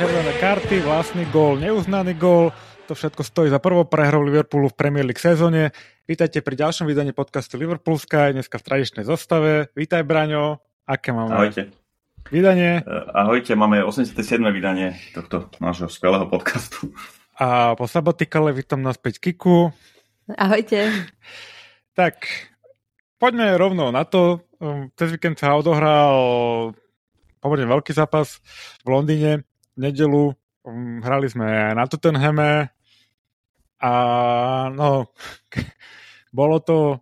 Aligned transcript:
červené 0.00 0.32
karty, 0.40 0.80
vlastný 0.80 1.28
gól, 1.28 1.60
neuznaný 1.60 2.16
gól. 2.16 2.56
To 2.88 2.96
všetko 2.96 3.20
stojí 3.20 3.52
za 3.52 3.60
prvou 3.60 3.84
prehrou 3.84 4.24
Liverpoolu 4.24 4.72
v 4.72 4.78
Premier 4.80 5.04
League 5.04 5.20
sezóne. 5.20 5.76
Vítajte 6.08 6.40
pri 6.40 6.56
ďalšom 6.56 6.88
vydaní 6.88 7.12
podcastu 7.12 7.60
Liverpool 7.60 8.00
Sky, 8.00 8.32
dneska 8.32 8.56
v 8.56 8.64
tradičnej 8.64 9.04
zostave. 9.04 9.68
Vítaj, 9.76 10.08
Braňo. 10.08 10.64
Aké 10.88 11.12
máme 11.12 11.36
Ahojte. 11.36 11.68
vydanie? 12.32 12.80
Eh, 12.80 13.04
ahojte, 13.12 13.52
máme 13.52 13.84
87. 13.84 14.40
vydanie 14.48 14.96
tohto 15.12 15.52
nášho 15.60 15.92
skvelého 15.92 16.24
podcastu. 16.32 16.96
A 17.36 17.76
po 17.76 17.84
sabatikale 17.84 18.56
vítam 18.56 18.80
naspäť 18.80 19.20
Kiku. 19.20 19.68
Ahojte. 20.32 20.96
Tak, 21.92 22.24
poďme 23.20 23.52
rovno 23.60 23.92
na 23.92 24.08
to. 24.08 24.48
Um, 24.64 24.88
Cez 24.96 25.12
víkend 25.12 25.36
sa 25.36 25.60
odohral 25.60 26.72
pomerne 27.44 27.68
veľký 27.68 27.92
zápas 27.92 28.40
v 28.80 28.88
Londýne 28.88 29.44
nedelu. 29.76 30.34
Um, 30.64 31.00
Hrali 31.00 31.28
sme 31.30 31.74
na 31.74 31.84
Tottenhame 31.86 32.72
a 33.80 33.92
no, 34.74 35.08
bolo 36.38 36.60
to 36.60 37.00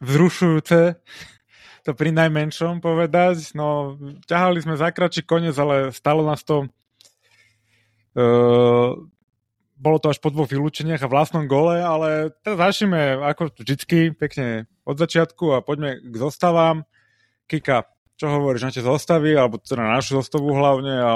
vzrušujúce, 0.00 0.94
to 1.84 1.90
pri 1.94 2.10
najmenšom 2.14 2.78
povedať. 2.80 3.54
No, 3.58 3.98
ťahali 4.26 4.58
sme 4.62 4.74
za 4.78 4.90
kračí 4.90 5.26
koniec, 5.26 5.54
ale 5.58 5.90
stalo 5.94 6.22
nás 6.22 6.42
to 6.46 6.70
uh, 8.16 8.94
bolo 9.76 9.96
to 10.00 10.08
až 10.08 10.18
po 10.24 10.32
dvoch 10.32 10.48
vylúčeniach 10.48 11.04
a 11.04 11.12
vlastnom 11.12 11.44
gole, 11.44 11.76
ale 11.76 12.32
teraz 12.40 12.72
začneme 12.72 13.20
ako 13.20 13.52
vždycky 13.60 14.16
pekne 14.16 14.64
od 14.88 14.96
začiatku 14.96 15.52
a 15.52 15.60
poďme 15.60 16.00
k 16.00 16.14
zostavám. 16.16 16.88
Kika, 17.46 17.84
čo 18.16 18.26
hovoríš 18.32 18.64
na 18.64 18.72
tie 18.72 18.82
zostavy, 18.82 19.36
alebo 19.36 19.60
teda 19.60 19.84
na 19.84 20.00
našu 20.00 20.18
zostavu 20.18 20.48
hlavne? 20.50 20.94
A... 20.96 21.12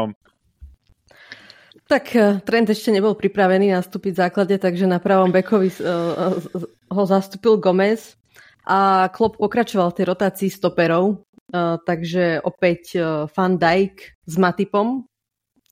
Tak 1.91 2.14
eh, 2.14 2.38
Trent 2.46 2.70
ešte 2.70 2.94
nebol 2.94 3.19
pripravený 3.19 3.74
nastúpiť 3.74 4.14
v 4.14 4.22
základe, 4.22 4.55
takže 4.62 4.86
na 4.86 5.02
pravom 5.02 5.34
bekovi 5.34 5.74
uh, 5.83 6.38
ho 6.86 7.02
zastúpil 7.02 7.58
Gomez 7.58 8.14
a 8.62 9.10
Klopp 9.10 9.42
pokračoval 9.42 9.91
v 9.91 9.97
tej 9.98 10.06
rotácii 10.06 10.50
stoperov, 10.52 11.27
takže 11.82 12.44
opäť 12.44 13.02
Van 13.34 13.58
Dijk 13.58 14.22
s 14.22 14.34
Matipom 14.38 15.08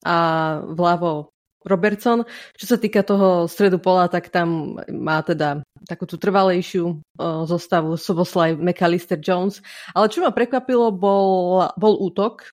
a 0.03 0.19
vľavo 0.67 1.31
Robertson. 1.69 2.25
Čo 2.59 2.75
sa 2.75 2.77
týka 2.81 3.05
toho 3.05 3.47
stredu 3.47 3.79
pola, 3.79 4.11
tak 4.11 4.33
tam 4.33 4.81
má 4.89 5.23
teda 5.23 5.63
takú 5.87 6.09
tú 6.09 6.17
trvalejšiu 6.17 6.99
zostavu 7.47 7.95
Soboslaj, 7.95 8.57
McAllister, 8.59 9.21
Jones. 9.21 9.63
Ale 9.93 10.11
čo 10.11 10.25
ma 10.25 10.35
prekvapilo, 10.35 10.91
bol, 10.91 11.63
bol 11.77 11.95
útok, 12.03 12.51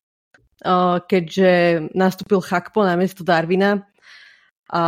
keďže 1.06 1.52
nastúpil 1.94 2.42
Chakpo 2.42 2.82
na 2.82 2.98
miesto 2.98 3.22
Darwina 3.22 3.86
a 4.66 4.84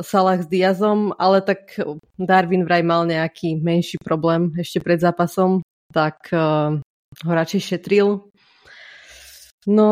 Salah 0.00 0.40
s 0.40 0.48
Diazom, 0.48 1.12
ale 1.20 1.44
tak 1.44 1.76
Darwin 2.16 2.64
vraj 2.64 2.80
mal 2.80 3.04
nejaký 3.04 3.60
menší 3.60 4.00
problém 4.00 4.56
ešte 4.56 4.80
pred 4.80 4.96
zápasom, 4.96 5.60
tak 5.92 6.32
ho 6.32 7.28
radšej 7.28 7.60
šetril. 7.60 8.32
No, 9.68 9.90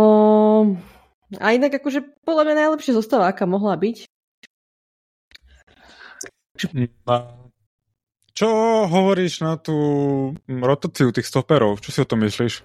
a 1.36 1.46
inak 1.54 1.78
akože 1.78 2.02
podľa 2.24 2.42
mňa 2.48 2.54
najlepšia 2.64 2.96
zostava, 2.96 3.28
aká 3.30 3.44
mohla 3.44 3.76
byť. 3.76 4.08
Čo 8.34 8.48
hovoríš 8.88 9.44
na 9.44 9.60
tú 9.60 9.76
rotáciu 10.48 11.12
tých 11.12 11.28
stoperov? 11.28 11.78
Čo 11.84 11.92
si 11.92 11.98
o 12.00 12.08
tom 12.08 12.24
myslíš? 12.24 12.64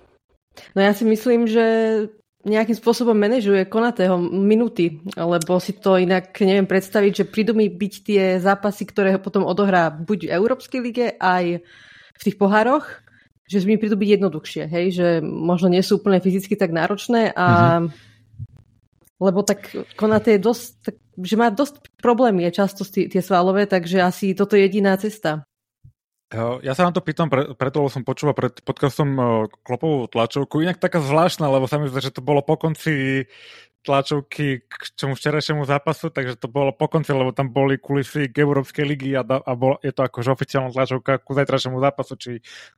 No 0.71 0.79
ja 0.79 0.95
si 0.95 1.03
myslím, 1.03 1.51
že 1.51 1.65
nejakým 2.45 2.77
spôsobom 2.77 3.17
manažuje 3.17 3.65
Konatého 3.65 4.21
minúty, 4.21 5.01
lebo 5.17 5.57
si 5.57 5.73
to 5.75 5.97
inak 5.97 6.29
neviem 6.39 6.69
predstaviť, 6.69 7.11
že 7.11 7.29
prídu 7.29 7.57
mi 7.57 7.67
byť 7.67 7.93
tie 8.05 8.23
zápasy, 8.37 8.85
ktoré 8.85 9.17
ho 9.17 9.19
potom 9.19 9.43
odohrá 9.43 9.89
buď 9.89 10.29
v 10.29 10.33
Európskej 10.37 10.79
lige, 10.79 11.05
aj 11.17 11.65
v 12.15 12.21
tých 12.21 12.37
pohároch, 12.37 12.85
že 13.49 13.65
mi 13.65 13.81
prídu 13.81 13.97
byť 13.97 14.09
jednoduchšie, 14.21 14.63
hej, 14.69 14.85
že 14.93 15.07
možno 15.25 15.73
nie 15.73 15.81
sú 15.81 15.97
úplne 15.97 16.21
fyzicky 16.21 16.53
tak 16.53 16.69
náročné 16.69 17.33
a 17.33 17.47
mm-hmm 17.81 18.13
lebo 19.19 19.47
tak 19.47 19.71
Konate 19.95 20.35
je 20.35 20.43
dosť, 20.43 20.67
tak, 20.83 20.95
že 21.23 21.35
má 21.39 21.47
dosť 21.47 21.95
problémy 22.03 22.43
je 22.51 22.57
často 22.59 22.83
tie 22.83 23.21
svalové, 23.23 23.63
takže 23.63 24.03
asi 24.03 24.35
toto 24.35 24.59
je 24.59 24.67
jediná 24.67 24.99
cesta. 24.99 25.47
Ja 26.33 26.73
sa 26.73 26.89
na 26.89 26.91
to 26.91 27.05
pýtam, 27.05 27.29
pre, 27.29 27.53
preto 27.53 27.85
lebo 27.85 27.93
som 27.93 28.01
počúval 28.01 28.33
pred 28.33 28.57
podcastom 28.65 29.09
e, 29.13 29.23
Klopovú 29.61 30.09
tlačovku. 30.09 30.57
Inak 30.57 30.81
taká 30.81 30.97
zvláštna, 30.97 31.45
lebo 31.53 31.69
sa 31.69 31.77
mi 31.77 31.85
zdá, 31.85 32.01
že 32.01 32.09
to 32.09 32.25
bolo 32.25 32.41
po 32.41 32.57
konci 32.57 33.29
tlačovky 33.85 34.65
k 34.65 34.73
čomu 34.97 35.13
včerajšiemu 35.13 35.61
zápasu, 35.69 36.09
takže 36.09 36.41
to 36.41 36.49
bolo 36.49 36.73
po 36.73 36.89
konci, 36.89 37.13
lebo 37.13 37.29
tam 37.29 37.53
boli 37.53 37.77
kulisy 37.77 38.33
k 38.33 38.41
Európskej 38.41 38.81
ligy 38.81 39.13
a, 39.13 39.21
a 39.21 39.51
bol, 39.53 39.77
je 39.85 39.93
to 39.93 40.01
akože 40.01 40.33
oficiálna 40.33 40.73
tlačovka 40.73 41.21
ku 41.21 41.37
zajtrašiemu 41.37 41.77
zápasu, 41.77 42.17
či 42.17 42.31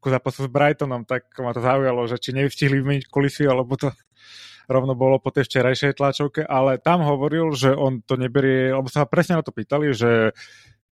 ku 0.04 0.12
zápasu 0.12 0.44
s 0.46 0.50
Brightonom, 0.52 1.08
tak 1.08 1.32
ma 1.40 1.56
to 1.56 1.64
zaujalo, 1.64 2.04
že 2.12 2.20
či 2.20 2.36
nevystihli 2.36 2.84
vymeniť 2.84 3.08
kulisy, 3.08 3.48
alebo 3.48 3.80
to 3.80 3.96
rovno 4.76 5.00
bolo 5.00 5.24
po 5.24 5.32
tej 5.32 5.48
včerajšej 5.48 5.96
tlačovke, 5.96 6.44
ale 6.44 6.84
tam 6.84 7.08
hovoril, 7.08 7.56
že 7.56 7.72
on 7.72 8.04
to 8.04 8.20
neberie, 8.20 8.76
lebo 8.76 8.92
sa 8.92 9.08
presne 9.08 9.40
na 9.40 9.44
to 9.48 9.56
pýtali, 9.56 9.96
že 9.96 10.36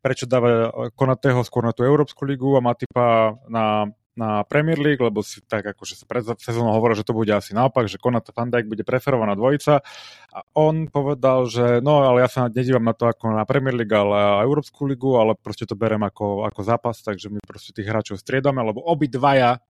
prečo 0.05 0.29
dáva 0.29 0.69
Konatého 0.93 1.41
skôr 1.41 1.65
na 1.65 1.73
tú 1.73 1.81
Európsku 1.81 2.29
ligu 2.29 2.53
a 2.53 2.61
Matipa 2.61 3.41
na, 3.49 3.89
na 4.13 4.45
Premier 4.45 4.77
League, 4.77 5.01
lebo 5.01 5.25
si 5.25 5.41
tak 5.41 5.65
akože 5.65 5.97
sa 5.97 6.05
pred 6.05 6.21
sezónou 6.37 6.77
hovoril, 6.77 7.01
že 7.01 7.09
to 7.09 7.17
bude 7.17 7.33
asi 7.33 7.57
naopak, 7.57 7.89
že 7.89 7.97
Konat 7.97 8.29
Van 8.37 8.53
Dijk 8.53 8.69
bude 8.69 8.85
preferovaná 8.85 9.33
dvojica 9.33 9.81
a 10.29 10.39
on 10.53 10.93
povedal, 10.93 11.49
že 11.49 11.81
no 11.81 12.05
ale 12.05 12.21
ja 12.21 12.29
sa 12.29 12.53
nedívam 12.53 12.85
na 12.85 12.93
to 12.93 13.09
ako 13.09 13.33
na 13.33 13.49
Premier 13.49 13.73
League, 13.73 13.97
ale 13.97 14.45
Európsku 14.45 14.85
ligu, 14.85 15.17
ale 15.17 15.33
proste 15.41 15.65
to 15.65 15.73
berem 15.73 16.05
ako, 16.05 16.45
ako 16.45 16.61
zápas, 16.61 17.01
takže 17.01 17.33
my 17.33 17.41
proste 17.41 17.73
tých 17.73 17.89
hráčov 17.89 18.21
striedame, 18.21 18.61
lebo 18.61 18.85
obidvaja 18.85 19.65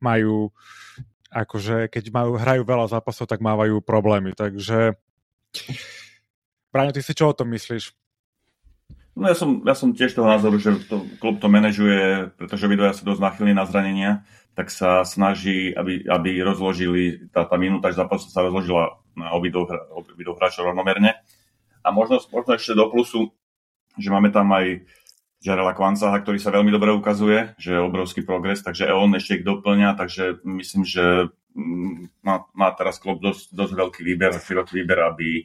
majú 0.00 0.48
akože 1.34 1.92
keď 1.92 2.04
majú, 2.14 2.38
hrajú 2.40 2.62
veľa 2.62 2.86
zápasov, 2.88 3.26
tak 3.26 3.42
mávajú 3.42 3.82
problémy. 3.82 4.32
Takže 4.32 4.94
Braňo, 6.74 6.90
ty 6.90 7.02
si 7.02 7.14
čo 7.14 7.30
o 7.30 7.36
tom 7.36 7.54
myslíš? 7.54 8.03
No 9.14 9.30
ja 9.30 9.36
som, 9.38 9.62
ja 9.62 9.78
som 9.78 9.94
tiež 9.94 10.10
toho 10.10 10.26
názoru, 10.26 10.58
že 10.58 10.74
to, 10.90 11.06
klub 11.22 11.38
to 11.38 11.46
manažuje, 11.46 12.34
pretože 12.34 12.66
videa 12.66 12.90
sa 12.90 13.06
dosť 13.06 13.22
nachylní 13.22 13.54
na 13.54 13.62
zranenia, 13.62 14.26
tak 14.58 14.74
sa 14.74 15.06
snaží, 15.06 15.70
aby, 15.70 16.02
aby 16.06 16.42
rozložili, 16.42 17.30
tá, 17.30 17.46
tá 17.46 17.54
minúta 17.54 17.94
zápasu 17.94 18.26
sa 18.30 18.42
rozložila 18.42 18.98
na 19.14 19.30
obidvoch, 19.34 19.70
hráčov 20.38 20.66
rovnomerne. 20.66 21.14
A 21.86 21.88
možno, 21.94 22.18
možno 22.34 22.58
ešte 22.58 22.74
do 22.74 22.90
plusu, 22.90 23.30
že 23.94 24.10
máme 24.10 24.34
tam 24.34 24.50
aj 24.50 24.82
Jarela 25.44 25.76
Kvancaha, 25.76 26.18
ktorý 26.24 26.40
sa 26.40 26.50
veľmi 26.50 26.72
dobre 26.72 26.90
ukazuje, 26.90 27.52
že 27.60 27.76
je 27.76 27.86
obrovský 27.86 28.24
progres, 28.24 28.64
takže 28.64 28.88
on 28.90 29.12
ešte 29.12 29.42
ich 29.42 29.44
doplňa, 29.44 29.94
takže 29.94 30.40
myslím, 30.42 30.82
že 30.88 31.28
mm, 31.52 32.24
má, 32.24 32.48
má 32.56 32.72
teraz 32.72 32.96
klub 32.96 33.20
dosť, 33.20 33.52
dosť 33.52 33.72
veľký 33.76 34.00
výber, 34.02 34.32
široký 34.40 34.80
výber, 34.80 35.04
aby, 35.04 35.44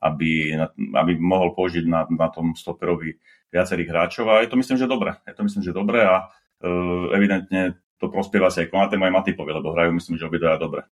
aby, 0.00 0.56
aby 0.76 1.12
mohol 1.20 1.52
použiť 1.52 1.84
na, 1.84 2.08
na 2.08 2.28
tom 2.32 2.56
stoperovi 2.56 3.20
viacerých 3.52 3.90
hráčov 3.90 4.26
a 4.30 4.40
je 4.40 4.48
to 4.48 4.56
myslím, 4.56 4.78
že 4.80 4.88
dobre. 4.88 5.12
Je 5.28 5.34
to 5.36 5.44
myslím, 5.44 5.62
že 5.62 5.76
dobre 5.76 6.00
a 6.00 6.26
uh, 6.26 7.12
evidentne 7.12 7.76
to 8.00 8.08
prospieva 8.08 8.48
si 8.48 8.64
aj 8.64 8.72
Konatému 8.72 9.04
aj 9.04 9.12
Matipovi, 9.12 9.52
lebo 9.52 9.76
hrajú 9.76 9.92
myslím, 9.92 10.16
že 10.16 10.24
obidvaja 10.24 10.56
dobre. 10.56 10.88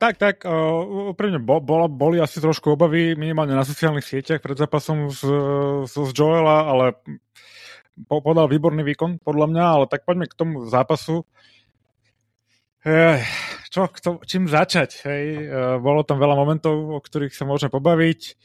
Tak, 0.00 0.16
tak, 0.16 0.36
uh, 0.48 1.12
úprimne 1.12 1.38
bo, 1.38 1.60
bola, 1.60 1.86
boli 1.86 2.18
asi 2.18 2.40
trošku 2.40 2.74
obavy 2.74 3.12
minimálne 3.14 3.52
na 3.52 3.66
sociálnych 3.66 4.08
sieťach 4.08 4.40
pred 4.40 4.56
zápasom 4.56 5.12
z, 5.12 5.20
z, 5.84 5.94
z 5.94 6.10
Joela, 6.16 6.66
ale 6.66 6.86
po, 8.08 8.18
podal 8.24 8.50
výborný 8.50 8.82
výkon 8.82 9.22
podľa 9.22 9.46
mňa, 9.52 9.64
ale 9.64 9.84
tak 9.86 10.02
poďme 10.02 10.26
k 10.26 10.38
tomu 10.38 10.66
zápasu. 10.66 11.22
Ech, 12.84 13.24
čo, 13.72 13.88
kto, 13.88 14.20
čím 14.28 14.44
začať? 14.44 15.08
Hej? 15.08 15.24
Uh, 15.48 15.80
bolo 15.80 16.04
tam 16.04 16.20
veľa 16.20 16.36
momentov, 16.36 16.76
o 16.92 17.00
ktorých 17.00 17.32
sa 17.32 17.48
môžeme 17.48 17.72
pobaviť. 17.72 18.36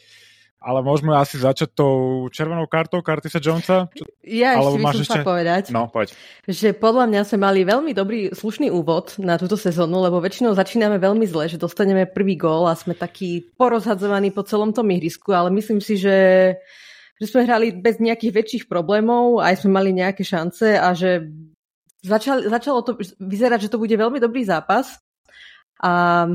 Ale 0.59 0.83
môžeme 0.83 1.15
asi 1.15 1.39
začať 1.39 1.71
tou 1.71 2.27
červenou 2.35 2.67
kartou 2.67 2.99
Curtisa 2.99 3.39
Jonesa? 3.39 3.87
Ja 4.27 4.59
ešte 4.59 4.75
by 4.75 4.91
som 4.91 5.03
ešte... 5.07 5.19
povedať, 5.23 5.63
no, 5.71 5.87
poď. 5.87 6.11
že 6.51 6.75
podľa 6.75 7.07
mňa 7.07 7.21
sme 7.23 7.47
mali 7.47 7.63
veľmi 7.63 7.95
dobrý, 7.95 8.35
slušný 8.35 8.67
úvod 8.67 9.15
na 9.23 9.39
túto 9.39 9.55
sezónu, 9.55 10.03
lebo 10.03 10.19
väčšinou 10.19 10.51
začíname 10.51 10.99
veľmi 10.99 11.23
zle, 11.31 11.47
že 11.47 11.55
dostaneme 11.55 12.11
prvý 12.11 12.35
gól 12.35 12.67
a 12.67 12.75
sme 12.75 12.91
takí 12.91 13.47
porozhadzovaní 13.55 14.35
po 14.35 14.43
celom 14.43 14.75
tom 14.75 14.91
ihrisku, 14.91 15.31
ale 15.31 15.47
myslím 15.55 15.79
si, 15.79 15.95
že, 15.95 16.59
že 17.15 17.25
sme 17.31 17.47
hrali 17.47 17.71
bez 17.79 18.03
nejakých 18.03 18.35
väčších 18.35 18.63
problémov, 18.67 19.39
aj 19.39 19.63
sme 19.63 19.79
mali 19.79 19.95
nejaké 19.95 20.27
šance 20.27 20.75
a 20.75 20.91
že 20.91 21.23
začal, 22.03 22.47
začalo 22.47 22.79
to 22.83 22.97
vyzerať, 23.19 23.67
že 23.67 23.71
to 23.71 23.81
bude 23.81 23.93
veľmi 23.93 24.19
dobrý 24.21 24.43
zápas. 24.43 24.99
A 25.79 26.27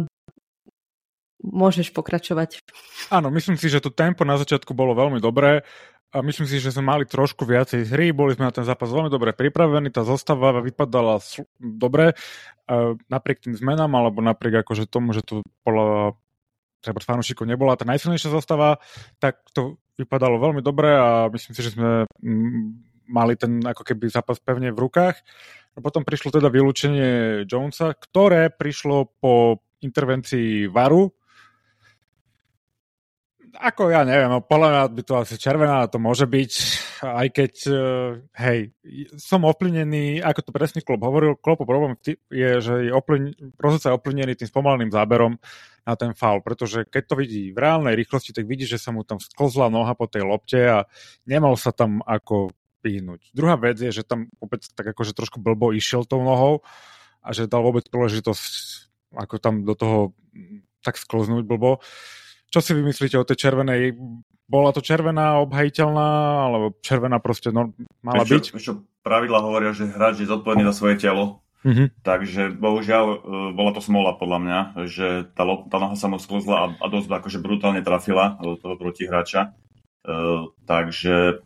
môžeš 1.44 1.92
pokračovať. 1.92 2.64
Áno, 3.12 3.28
myslím 3.28 3.60
si, 3.60 3.68
že 3.68 3.84
to 3.84 3.92
tempo 3.92 4.24
na 4.24 4.40
začiatku 4.40 4.72
bolo 4.72 4.96
veľmi 4.96 5.20
dobré 5.20 5.60
a 6.14 6.22
myslím 6.24 6.48
si, 6.48 6.56
že 6.62 6.72
sme 6.72 6.88
mali 6.88 7.04
trošku 7.04 7.44
viacej 7.44 7.90
hry, 7.90 8.14
boli 8.16 8.32
sme 8.32 8.48
na 8.48 8.54
ten 8.54 8.64
zápas 8.64 8.88
veľmi 8.88 9.12
dobre 9.12 9.36
pripravení, 9.36 9.92
tá 9.92 10.06
zostava 10.06 10.56
vypadala 10.64 11.20
dobre 11.58 12.16
napriek 13.12 13.44
tým 13.44 13.52
zmenám, 13.58 13.92
alebo 13.92 14.24
napriek 14.24 14.64
akože 14.64 14.88
tomu, 14.88 15.12
že 15.12 15.20
to 15.20 15.44
bola 15.66 16.16
treba 16.80 17.00
fanúšikov 17.00 17.48
nebola 17.48 17.80
tá 17.80 17.88
najsilnejšia 17.88 18.30
zostava, 18.32 18.76
tak 19.16 19.40
to 19.56 19.80
vypadalo 19.96 20.36
veľmi 20.36 20.60
dobre 20.60 20.92
a 20.92 21.32
myslím 21.32 21.52
si, 21.56 21.60
že 21.64 21.72
sme 21.72 22.04
mali 23.08 23.34
ten 23.36 23.60
ako 23.60 23.82
keby 23.82 24.10
zápas 24.10 24.40
pevne 24.40 24.72
v 24.72 24.82
rukách. 24.84 25.16
A 25.74 25.78
potom 25.82 26.06
prišlo 26.06 26.30
teda 26.30 26.46
vylúčenie 26.48 27.42
Jonesa, 27.50 27.98
ktoré 27.98 28.46
prišlo 28.48 29.10
po 29.18 29.58
intervencii 29.82 30.70
Varu, 30.70 31.10
ako 33.54 33.90
ja 33.90 34.02
neviem, 34.02 34.26
no 34.26 34.42
podľa 34.42 34.68
mňa 34.70 34.82
by 34.90 35.02
to 35.06 35.14
asi 35.22 35.34
červená 35.38 35.86
to 35.86 36.02
môže 36.02 36.26
byť, 36.26 36.52
aj 37.06 37.28
keď, 37.30 37.52
uh, 37.70 38.18
hej, 38.42 38.74
som 39.14 39.46
ovplyvnený, 39.46 40.18
ako 40.22 40.40
to 40.42 40.50
presný 40.50 40.80
klub 40.82 41.02
hovoril, 41.06 41.38
klopov 41.38 41.66
problém 41.68 41.94
je, 42.30 42.50
že 42.58 42.90
je 42.90 42.92
ovplyvnený, 42.92 43.34
je 43.78 43.94
ovplyvnený 43.94 44.32
tým 44.34 44.50
spomaleným 44.50 44.90
záberom 44.90 45.38
na 45.86 45.94
ten 45.94 46.16
faul, 46.16 46.42
pretože 46.42 46.88
keď 46.88 47.02
to 47.06 47.14
vidí 47.14 47.54
v 47.54 47.60
reálnej 47.60 47.94
rýchlosti, 47.94 48.34
tak 48.34 48.48
vidí, 48.48 48.66
že 48.66 48.80
sa 48.80 48.90
mu 48.90 49.06
tam 49.06 49.22
sklzla 49.22 49.70
noha 49.70 49.94
po 49.94 50.10
tej 50.10 50.26
lopte 50.26 50.58
a 50.58 50.78
nemal 51.28 51.54
sa 51.54 51.70
tam 51.70 52.02
ako 52.02 52.50
vyhnúť. 52.84 53.32
Druhá 53.32 53.56
vec 53.56 53.80
je, 53.80 53.88
že 53.88 54.04
tam 54.04 54.28
vôbec 54.36 54.60
tak 54.76 54.92
akože 54.92 55.16
trošku 55.16 55.40
blbo 55.40 55.72
išiel 55.72 56.04
tou 56.04 56.20
nohou 56.20 56.60
a 57.24 57.32
že 57.32 57.48
dal 57.48 57.64
vôbec 57.64 57.88
príležitosť 57.88 58.84
ako 59.16 59.40
tam 59.40 59.64
do 59.64 59.72
toho 59.72 60.12
tak 60.84 61.00
sklznúť 61.00 61.48
blbo. 61.48 61.80
Čo 62.52 62.60
si 62.60 62.76
vymyslíte 62.76 63.16
o 63.16 63.24
tej 63.24 63.48
červenej? 63.48 63.96
Bola 64.44 64.76
to 64.76 64.84
červená, 64.84 65.40
obhajiteľná, 65.40 66.10
alebo 66.44 66.76
červená 66.84 67.16
proste 67.16 67.48
no, 67.48 67.72
mala 68.04 68.28
čo, 68.28 68.36
byť? 68.36 68.44
Čo 68.60 68.72
pravidla 69.00 69.40
hovoria, 69.40 69.72
že 69.72 69.88
hráč 69.88 70.20
je 70.20 70.28
zodpovedný 70.28 70.68
za 70.68 70.76
svoje 70.76 71.00
telo. 71.00 71.40
Mm-hmm. 71.64 72.04
Takže 72.04 72.52
bohužiaľ 72.60 73.04
e, 73.08 73.16
bola 73.56 73.72
to 73.72 73.80
smola 73.80 74.12
podľa 74.20 74.38
mňa, 74.44 74.60
že 74.84 75.08
tá, 75.32 75.48
tá 75.48 75.76
noha 75.80 75.96
sa 75.96 76.12
mu 76.12 76.20
sklzla 76.20 76.56
a, 76.60 76.66
a 76.76 76.86
dosť 76.92 77.08
akože 77.08 77.40
brutálne 77.40 77.80
trafila 77.80 78.36
do 78.36 78.60
toho 78.60 78.76
protihráča. 78.76 79.56
Uh, 80.04 80.52
takže 80.68 81.40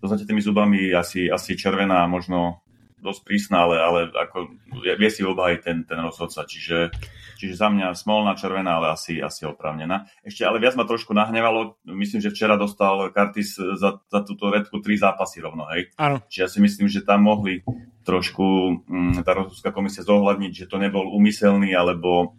to 0.00 0.24
tými 0.24 0.40
zubami 0.40 0.90
asi, 0.96 1.28
asi 1.28 1.54
červená, 1.54 2.08
možno 2.08 2.64
dosť 3.00 3.20
prísna, 3.24 3.64
ale, 3.64 3.76
ale 3.80 4.00
ako, 4.12 4.38
vie 4.84 5.10
si 5.10 5.24
obhajiť 5.24 5.60
ten, 5.64 5.78
ten 5.88 5.98
rozhodca. 6.04 6.44
Čiže, 6.44 6.92
čiže 7.40 7.56
za 7.56 7.72
mňa 7.72 7.96
smolná 7.96 8.36
červená, 8.36 8.76
ale 8.76 8.92
asi, 8.92 9.18
asi 9.24 9.48
opravnená. 9.48 10.04
Ešte 10.20 10.44
ale 10.44 10.60
viac 10.60 10.76
ma 10.76 10.84
trošku 10.84 11.16
nahnevalo. 11.16 11.80
Myslím, 11.88 12.20
že 12.20 12.28
včera 12.28 12.60
dostal 12.60 13.08
Kartis 13.10 13.56
za, 13.56 14.04
za 14.04 14.20
túto 14.20 14.52
redku 14.52 14.84
tri 14.84 15.00
zápasy 15.00 15.40
rovno. 15.40 15.64
Hej? 15.72 15.96
Áno. 15.96 16.20
Čiže 16.28 16.42
ja 16.44 16.48
si 16.52 16.60
myslím, 16.60 16.86
že 16.92 17.00
tam 17.00 17.24
mohli 17.24 17.64
trošku 18.04 18.44
mm, 18.84 19.24
tá 19.24 19.32
rozhodcovská 19.32 19.70
komisia 19.72 20.04
zohľadniť, 20.04 20.52
že 20.52 20.68
to 20.68 20.76
nebol 20.76 21.08
úmyselný 21.08 21.72
alebo 21.72 22.36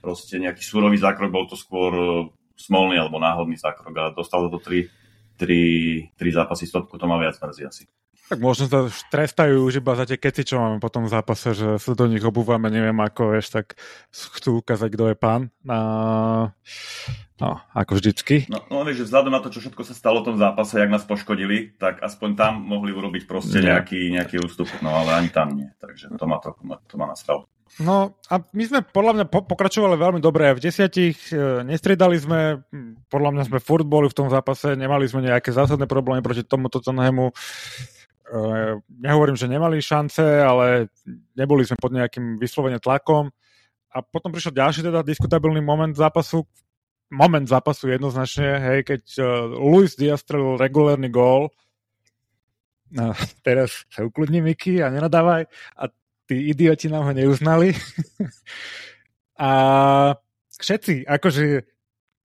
proste 0.00 0.40
nejaký 0.40 0.64
súrový 0.64 0.96
zákrok, 0.96 1.28
bol 1.28 1.44
to 1.44 1.56
skôr 1.56 1.92
e, 1.92 2.10
smolný 2.56 2.96
alebo 2.96 3.20
náhodný 3.20 3.60
zákrok 3.60 3.94
a 4.00 4.04
dostal 4.16 4.48
to 4.48 4.60
tri, 4.60 4.88
tri, 5.40 5.62
tri 6.20 6.28
zápasy 6.28 6.68
stopku, 6.68 7.00
to 7.00 7.08
ma 7.08 7.16
viac 7.16 7.40
mrzí 7.40 7.64
asi. 7.64 7.84
Tak 8.30 8.38
možno 8.38 8.70
sa 8.70 8.86
trestajú 9.10 9.66
už 9.66 9.82
iba 9.82 9.98
za 9.98 10.06
tie 10.06 10.14
keci, 10.14 10.46
čo 10.46 10.62
máme 10.62 10.78
potom 10.78 11.02
v 11.02 11.10
zápase, 11.10 11.50
že 11.50 11.82
sa 11.82 11.98
do 11.98 12.06
nich 12.06 12.22
obúvame, 12.22 12.70
neviem 12.70 12.94
ako, 12.94 13.34
vieš, 13.34 13.50
tak 13.50 13.74
chcú 14.14 14.62
ukázať, 14.62 14.86
kto 14.94 15.04
je 15.10 15.16
pán. 15.18 15.50
A... 15.66 15.78
No, 17.42 17.50
ako 17.74 17.98
vždycky. 17.98 18.46
No, 18.46 18.62
no 18.70 18.86
vieš, 18.86 19.10
vzhľadom 19.10 19.34
na 19.34 19.42
to, 19.42 19.50
čo 19.50 19.58
všetko 19.64 19.82
sa 19.82 19.98
stalo 19.98 20.22
v 20.22 20.30
tom 20.30 20.36
zápase, 20.38 20.78
jak 20.78 20.94
nás 20.94 21.02
poškodili, 21.02 21.74
tak 21.74 21.98
aspoň 22.06 22.38
tam 22.38 22.52
mohli 22.62 22.94
urobiť 22.94 23.26
proste 23.26 23.66
nejaký, 23.66 24.14
nejaký 24.14 24.38
ústup, 24.38 24.70
no 24.78 24.94
ale 24.94 25.26
ani 25.26 25.30
tam 25.34 25.50
nie. 25.56 25.66
Takže 25.82 26.14
to 26.14 26.24
ma, 26.30 26.38
to, 26.38 26.54
to 26.86 26.94
ma 26.94 27.10
nastavilo. 27.10 27.50
No 27.78 28.18
a 28.26 28.42
my 28.50 28.64
sme 28.66 28.80
podľa 28.82 29.12
mňa 29.14 29.26
po- 29.30 29.46
pokračovali 29.46 29.94
veľmi 29.94 30.20
dobre. 30.20 30.50
V 30.52 30.64
desiatich 30.64 31.30
e, 31.30 31.62
nestriedali 31.62 32.18
sme, 32.18 32.66
podľa 33.06 33.30
mňa 33.30 33.44
sme 33.46 33.58
furt 33.62 33.86
boli 33.86 34.10
v 34.10 34.18
tom 34.18 34.26
zápase, 34.26 34.74
nemali 34.74 35.06
sme 35.06 35.22
nejaké 35.22 35.54
zásadné 35.54 35.86
problémy 35.86 36.20
proti 36.20 36.42
tomuto 36.42 36.82
Tottenhamu. 36.82 37.30
Uh, 38.30 38.78
nehovorím, 38.86 39.34
že 39.34 39.50
nemali 39.50 39.82
šance, 39.82 40.22
ale 40.22 40.86
neboli 41.34 41.66
sme 41.66 41.74
pod 41.74 41.90
nejakým 41.90 42.38
vyslovene 42.38 42.78
tlakom. 42.78 43.26
A 43.90 44.06
potom 44.06 44.30
prišiel 44.30 44.54
ďalší 44.54 44.86
teda 44.86 45.02
diskutabilný 45.02 45.58
moment 45.58 45.90
zápasu, 45.90 46.46
moment 47.10 47.42
zápasu 47.42 47.90
jednoznačne, 47.90 48.50
hej, 48.62 48.78
keď 48.86 49.02
uh, 49.18 49.26
Luis 49.58 49.98
Diaz 49.98 50.22
strelil 50.22 50.54
regulárny 50.62 51.10
gól. 51.10 51.50
No, 52.94 53.10
teraz 53.46 53.82
sa 53.90 54.06
ukludni 54.06 54.38
Miky 54.38 54.78
a 54.78 54.94
nenadávaj. 54.94 55.50
A 55.74 55.90
tí 56.30 56.54
idioti 56.54 56.86
nám 56.86 57.10
ho 57.10 57.12
neuznali. 57.12 57.74
a 59.50 59.50
všetci, 60.54 61.10
akože 61.10 61.66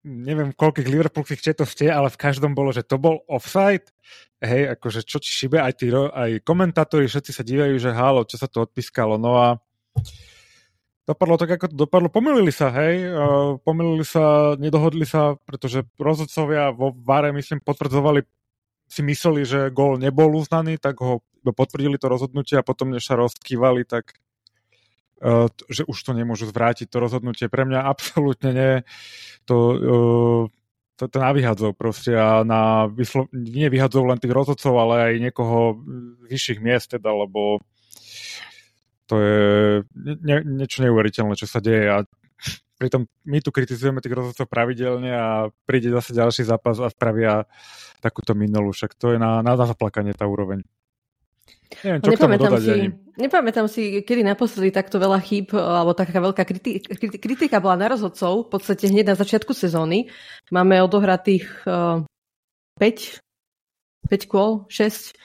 neviem, 0.05 0.53
koľkých 0.53 0.85
liverpoolských 0.85 1.41
četov 1.41 1.65
ste, 1.65 1.89
ale 1.89 2.13
v 2.13 2.21
každom 2.21 2.53
bolo, 2.53 2.69
že 2.69 2.85
to 2.85 3.01
bol 3.01 3.25
offside. 3.25 3.89
Hej, 4.37 4.77
akože 4.77 5.01
čo 5.01 5.17
ti 5.17 5.33
šibe, 5.33 5.57
aj, 5.57 5.73
tí, 5.81 5.89
aj 5.89 6.45
komentátori, 6.45 7.09
všetci 7.09 7.31
sa 7.33 7.41
dívajú, 7.41 7.81
že 7.81 7.97
halo, 7.97 8.29
čo 8.29 8.37
sa 8.37 8.45
to 8.45 8.61
odpískalo, 8.61 9.17
no 9.17 9.41
a 9.41 9.47
dopadlo 11.09 11.41
tak, 11.41 11.57
ako 11.57 11.73
to 11.73 11.77
dopadlo. 11.89 12.13
Pomýlili 12.13 12.53
sa, 12.53 12.69
hej, 12.69 13.09
pomýlili 13.65 14.05
sa, 14.05 14.53
nedohodli 14.61 15.09
sa, 15.09 15.33
pretože 15.49 15.81
rozhodcovia 15.97 16.69
vo 16.69 16.93
Vare, 16.93 17.33
myslím, 17.33 17.57
potvrdzovali, 17.65 18.21
si 18.85 19.01
mysleli, 19.01 19.43
že 19.43 19.73
gól 19.73 19.97
nebol 19.97 20.33
uznaný, 20.37 20.77
tak 20.77 21.01
ho 21.01 21.25
potvrdili 21.41 21.97
to 21.97 22.09
rozhodnutie 22.09 22.57
a 22.57 22.65
potom, 22.65 22.93
než 22.93 23.05
sa 23.05 23.17
rozkývali, 23.17 23.85
tak 23.85 24.17
uh, 25.21 25.49
že 25.69 25.85
už 25.85 25.97
to 26.01 26.11
nemôžu 26.13 26.49
zvrátiť, 26.49 26.89
to 26.89 26.97
rozhodnutie. 27.01 27.49
Pre 27.49 27.65
mňa 27.65 27.85
absolútne 27.85 28.51
nie. 28.53 28.73
To, 29.49 29.55
uh, 29.57 30.43
to, 30.95 31.11
to 31.11 31.17
na 31.19 31.31
vyhadzov 31.35 31.75
proste 31.75 32.15
a 32.15 32.41
na 32.47 32.87
vyslo- 32.87 33.29
nie 33.35 33.67
vyhadzov 33.67 34.07
len 34.07 34.17
tých 34.17 34.31
rozhodcov, 34.31 34.73
ale 34.73 34.95
aj 35.11 35.13
niekoho 35.19 35.81
vyšších 36.31 36.59
miest 36.63 36.95
teda, 36.95 37.11
lebo 37.11 37.59
to 39.05 39.21
je 39.21 39.45
ne, 40.01 40.37
niečo 40.41 40.81
neuveriteľné, 40.81 41.37
čo 41.37 41.45
sa 41.45 41.61
deje 41.61 41.85
a 41.93 41.97
pritom 42.75 43.07
my 43.25 43.39
tu 43.39 43.49
kritizujeme 43.51 44.03
tých 44.03 44.15
rozhodcov 44.15 44.51
pravidelne 44.51 45.11
a 45.11 45.27
príde 45.63 45.91
zase 45.91 46.11
ďalší 46.11 46.43
zápas 46.43 46.79
a 46.83 46.91
spravia 46.91 47.47
takúto 48.03 48.35
minulú, 48.35 48.75
však 48.75 48.93
to 48.99 49.15
je 49.15 49.17
na, 49.17 49.39
na 49.39 49.55
zaplakanie 49.55 50.13
tá 50.13 50.27
úroveň. 50.27 50.61
Neviem, 51.81 52.01
čo 52.01 52.13
nepamätám, 52.13 52.53
si, 52.61 52.71
ani. 52.71 52.87
nepamätám 53.17 53.67
si, 53.67 53.81
kedy 54.05 54.21
naposledy 54.21 54.69
takto 54.69 55.01
veľa 55.01 55.17
chýb, 55.25 55.49
alebo 55.57 55.97
taká 55.97 56.21
veľká 56.21 56.43
kritika, 56.45 56.93
kritika 57.17 57.57
bola 57.57 57.75
na 57.75 57.87
rozhodcov, 57.89 58.47
v 58.47 58.49
podstate 58.53 58.85
hneď 58.93 59.13
na 59.13 59.15
začiatku 59.17 59.51
sezóny. 59.51 60.07
Máme 60.53 60.77
odohratých 60.85 61.65
uh, 61.65 62.05
5, 62.77 63.17
5 64.07 64.31
kôl, 64.31 64.69
6 64.69 65.17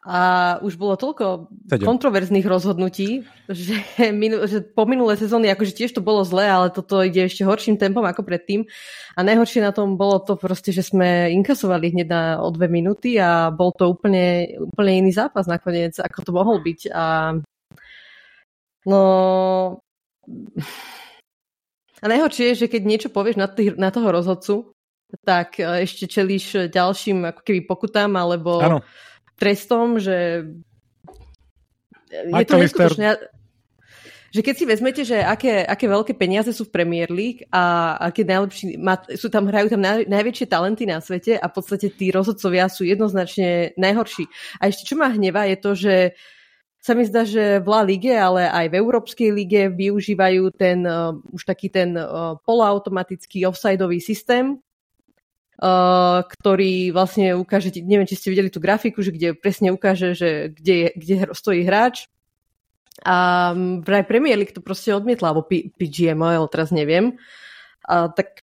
a 0.00 0.56
už 0.64 0.80
bolo 0.80 0.96
toľko 0.96 1.52
Tadě. 1.68 1.84
kontroverzných 1.84 2.48
rozhodnutí, 2.48 3.28
že, 3.52 3.84
minu, 4.16 4.40
že 4.48 4.64
po 4.64 4.88
minulé 4.88 5.20
sezóny 5.20 5.52
akože 5.52 5.76
tiež 5.76 5.92
to 5.92 6.00
bolo 6.00 6.24
zlé, 6.24 6.48
ale 6.48 6.72
toto 6.72 7.04
ide 7.04 7.28
ešte 7.28 7.44
horším 7.44 7.76
tempom 7.76 8.00
ako 8.08 8.24
predtým. 8.24 8.64
A 9.12 9.20
najhoršie 9.20 9.60
na 9.60 9.76
tom 9.76 10.00
bolo 10.00 10.16
to 10.24 10.40
proste, 10.40 10.72
že 10.72 10.88
sme 10.88 11.28
inkasovali 11.36 11.92
hneď 11.92 12.08
na, 12.08 12.22
o 12.40 12.48
dve 12.48 12.72
minúty 12.72 13.20
a 13.20 13.52
bol 13.52 13.76
to 13.76 13.92
úplne, 13.92 14.56
úplne 14.72 15.04
iný 15.04 15.12
zápas 15.12 15.44
nakoniec, 15.44 15.92
ako 16.00 16.18
to 16.24 16.30
mohol 16.32 16.56
byť. 16.64 16.80
A 16.96 17.36
no... 18.88 19.00
A 22.00 22.04
najhoršie 22.08 22.56
je, 22.56 22.64
že 22.64 22.66
keď 22.72 22.82
niečo 22.88 23.08
povieš 23.12 23.36
na, 23.36 23.52
tých, 23.52 23.76
na 23.76 23.92
toho 23.92 24.08
rozhodcu, 24.08 24.72
tak 25.28 25.60
ešte 25.60 26.08
čelíš 26.08 26.72
ďalším 26.72 27.36
ako 27.36 27.40
keby 27.44 27.68
pokutám, 27.68 28.16
alebo... 28.16 28.64
Ano 28.64 28.80
trestom, 29.40 29.96
že 29.96 30.44
je 32.12 32.44
to 32.44 32.60
neskutočné. 32.60 33.16
Že 34.30 34.46
keď 34.46 34.54
si 34.54 34.64
vezmete, 34.68 35.02
že 35.02 35.18
aké, 35.18 35.66
aké 35.66 35.90
veľké 35.90 36.14
peniaze 36.14 36.54
sú 36.54 36.70
v 36.70 36.74
Premier 36.78 37.10
League 37.10 37.42
a 37.50 37.98
aké 37.98 38.22
najlepší, 38.22 38.78
sú 39.18 39.26
tam, 39.26 39.50
hrajú 39.50 39.74
tam 39.74 39.82
naj, 39.82 40.06
najväčšie 40.06 40.46
talenty 40.46 40.86
na 40.86 41.02
svete 41.02 41.34
a 41.34 41.50
v 41.50 41.54
podstate 41.58 41.90
tí 41.90 42.14
rozhodcovia 42.14 42.70
sú 42.70 42.86
jednoznačne 42.86 43.74
najhorší. 43.74 44.30
A 44.62 44.70
ešte 44.70 44.86
čo 44.86 44.94
ma 44.94 45.10
hneva 45.10 45.50
je 45.50 45.56
to, 45.58 45.70
že 45.74 45.94
sa 46.78 46.94
mi 46.94 47.02
zdá, 47.10 47.26
že 47.26 47.58
v 47.58 47.66
La 47.68 47.82
Lige, 47.82 48.14
ale 48.14 48.46
aj 48.46 48.70
v 48.70 48.78
Európskej 48.78 49.28
lige 49.34 49.62
využívajú 49.68 50.48
ten 50.54 50.86
uh, 50.86 51.12
už 51.34 51.42
taký 51.44 51.68
ten 51.68 51.98
uh, 51.98 52.38
poloautomatický 52.46 53.44
offsideový 53.50 53.98
systém, 53.98 54.62
Uh, 55.60 56.24
ktorý 56.24 56.88
vlastne 56.88 57.36
ukáže, 57.36 57.68
neviem, 57.84 58.08
či 58.08 58.16
ste 58.16 58.32
videli 58.32 58.48
tú 58.48 58.64
grafiku, 58.64 59.04
že 59.04 59.12
kde 59.12 59.36
presne 59.36 59.68
ukáže, 59.68 60.16
že 60.16 60.56
kde, 60.56 60.96
kde 60.96 61.28
stojí 61.36 61.68
hráč. 61.68 62.08
A 63.04 63.52
vraj 63.84 64.08
Premier 64.08 64.40
League 64.40 64.56
to 64.56 64.64
proste 64.64 64.88
odmietla, 64.96 65.36
alebo 65.36 65.44
PGMOL, 65.48 66.48
teraz 66.48 66.72
neviem. 66.72 67.20
A 67.84 68.08
tak 68.08 68.40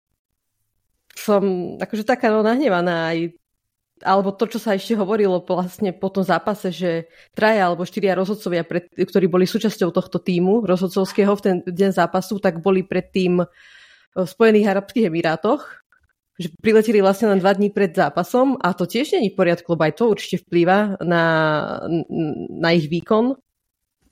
som 1.18 1.74
akože 1.82 2.06
taká 2.06 2.30
no, 2.30 2.46
nahnevaná 2.46 3.10
aj 3.18 3.34
alebo 4.06 4.30
to, 4.30 4.46
čo 4.46 4.62
sa 4.62 4.78
ešte 4.78 4.94
hovorilo 4.94 5.42
vlastne 5.42 5.90
po 5.90 6.14
tom 6.14 6.22
zápase, 6.22 6.70
že 6.70 7.10
traja 7.34 7.66
alebo 7.66 7.82
štyria 7.82 8.14
rozhodcovia, 8.14 8.62
pred, 8.62 8.94
ktorí 8.94 9.26
boli 9.26 9.50
súčasťou 9.50 9.90
tohto 9.90 10.22
týmu 10.22 10.62
rozhodcovského 10.70 11.34
v 11.34 11.42
ten 11.42 11.56
deň 11.66 11.98
zápasu, 11.98 12.38
tak 12.38 12.62
boli 12.62 12.86
predtým 12.86 13.42
v 14.14 14.26
Spojených 14.26 14.70
Arabských 14.70 15.10
Emirátoch, 15.10 15.82
že 16.38 16.54
prileteli 16.62 17.02
vlastne 17.02 17.34
len 17.34 17.42
dva 17.42 17.58
dní 17.58 17.74
pred 17.74 17.90
zápasom 17.90 18.62
a 18.62 18.78
to 18.78 18.86
tiež 18.86 19.18
není 19.18 19.34
v 19.34 19.38
poriadku, 19.42 19.74
lebo 19.74 19.84
aj 19.90 19.94
to 19.98 20.04
určite 20.06 20.46
vplýva 20.46 21.02
na, 21.02 21.24
na 22.54 22.70
ich 22.78 22.86
výkon. 22.86 23.34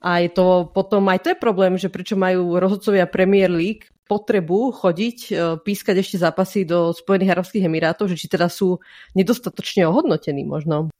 A 0.05 0.21
je 0.21 0.29
to 0.33 0.69
potom, 0.73 1.05
aj 1.09 1.21
to 1.21 1.27
je 1.33 1.37
problém, 1.37 1.77
že 1.77 1.89
prečo 1.89 2.17
majú 2.17 2.57
rozhodcovia 2.57 3.09
Premier 3.09 3.49
League 3.49 3.89
potrebu 4.05 4.69
chodiť, 4.69 5.17
e, 5.29 5.33
pískať 5.65 6.05
ešte 6.05 6.21
zápasy 6.21 6.61
do 6.61 6.93
Spojených 6.93 7.33
Arabských 7.33 7.65
Emirátov, 7.65 8.05
že 8.13 8.17
či 8.17 8.29
teda 8.29 8.45
sú 8.53 8.77
nedostatočne 9.17 9.89
ohodnotení 9.89 10.45
možno. 10.45 10.93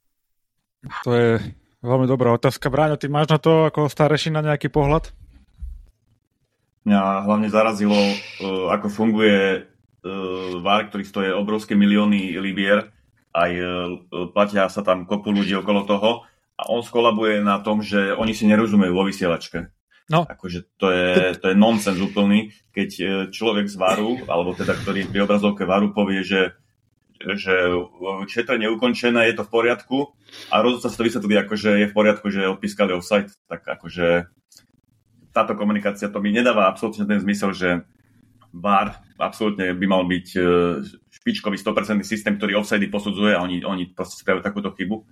To 1.05 1.11
je 1.13 1.37
veľmi 1.85 2.09
dobrá 2.09 2.33
otázka. 2.33 2.73
Bráňo, 2.73 2.97
ty 2.97 3.05
máš 3.05 3.29
na 3.29 3.37
to 3.37 3.69
ako 3.69 3.93
starešina 3.93 4.41
nejaký 4.41 4.73
pohľad? 4.73 5.13
Mňa 6.85 7.29
hlavne 7.29 7.49
zarazilo, 7.49 7.97
e, 7.97 8.17
ako 8.73 8.89
funguje 8.89 9.69
VAR, 10.61 10.87
ktorý 10.89 11.03
stojí 11.03 11.29
obrovské 11.33 11.73
milióny 11.73 12.37
libier, 12.37 12.93
aj 13.35 13.51
uh, 13.51 13.67
platia 14.31 14.69
sa 14.69 14.85
tam 14.85 15.03
kopu 15.03 15.33
ľudí 15.33 15.57
okolo 15.59 15.83
toho 15.83 16.23
a 16.55 16.71
on 16.71 16.79
skolabuje 16.79 17.43
na 17.43 17.59
tom, 17.59 17.83
že 17.83 18.15
oni 18.15 18.31
si 18.31 18.47
nerozumejú 18.47 18.93
vo 18.95 19.03
vysielačke. 19.03 19.75
No. 20.05 20.23
Akože 20.23 20.77
to 20.77 20.93
je, 20.93 21.33
to 21.41 21.51
je 21.51 21.55
nonsens 21.57 21.97
úplný, 21.97 22.53
keď 22.69 22.89
e, 22.93 23.05
človek 23.33 23.65
z 23.65 23.73
varu, 23.73 24.21
alebo 24.29 24.53
teda 24.53 24.77
ktorý 24.77 25.09
pri 25.09 25.25
obrazovke 25.25 25.65
varu 25.65 25.97
povie, 25.97 26.21
že 26.21 26.53
že 27.15 27.71
šetrenie 28.27 28.67
ukončené, 28.67 29.31
je 29.31 29.39
to 29.39 29.47
v 29.47 29.53
poriadku 29.55 29.97
a 30.51 30.59
rozhodca 30.59 30.91
sa 30.91 30.97
to 30.99 31.07
vysvetlí 31.07 31.47
ako, 31.47 31.55
že 31.55 31.71
je 31.79 31.87
v 31.87 31.95
poriadku, 31.95 32.27
že 32.27 32.51
odpískali 32.51 32.91
offside, 32.91 33.31
tak 33.47 33.63
akože 33.63 34.27
táto 35.31 35.55
komunikácia 35.55 36.11
to 36.11 36.19
mi 36.19 36.35
nedáva 36.35 36.67
absolútne 36.67 37.07
ten 37.07 37.23
zmysel, 37.23 37.55
že 37.55 37.87
VAR 38.55 39.03
absolútne 39.19 39.75
by 39.75 39.85
mal 39.87 40.03
byť 40.07 40.27
e, 40.35 40.39
špičkový 41.11 41.59
100% 41.59 42.07
systém, 42.07 42.39
ktorý 42.39 42.59
offside 42.59 42.87
posudzuje 42.87 43.35
a 43.35 43.43
oni, 43.43 43.63
oni 43.67 43.91
proste 43.91 44.23
spravili 44.23 44.43
takúto 44.43 44.71
chybu. 44.71 45.03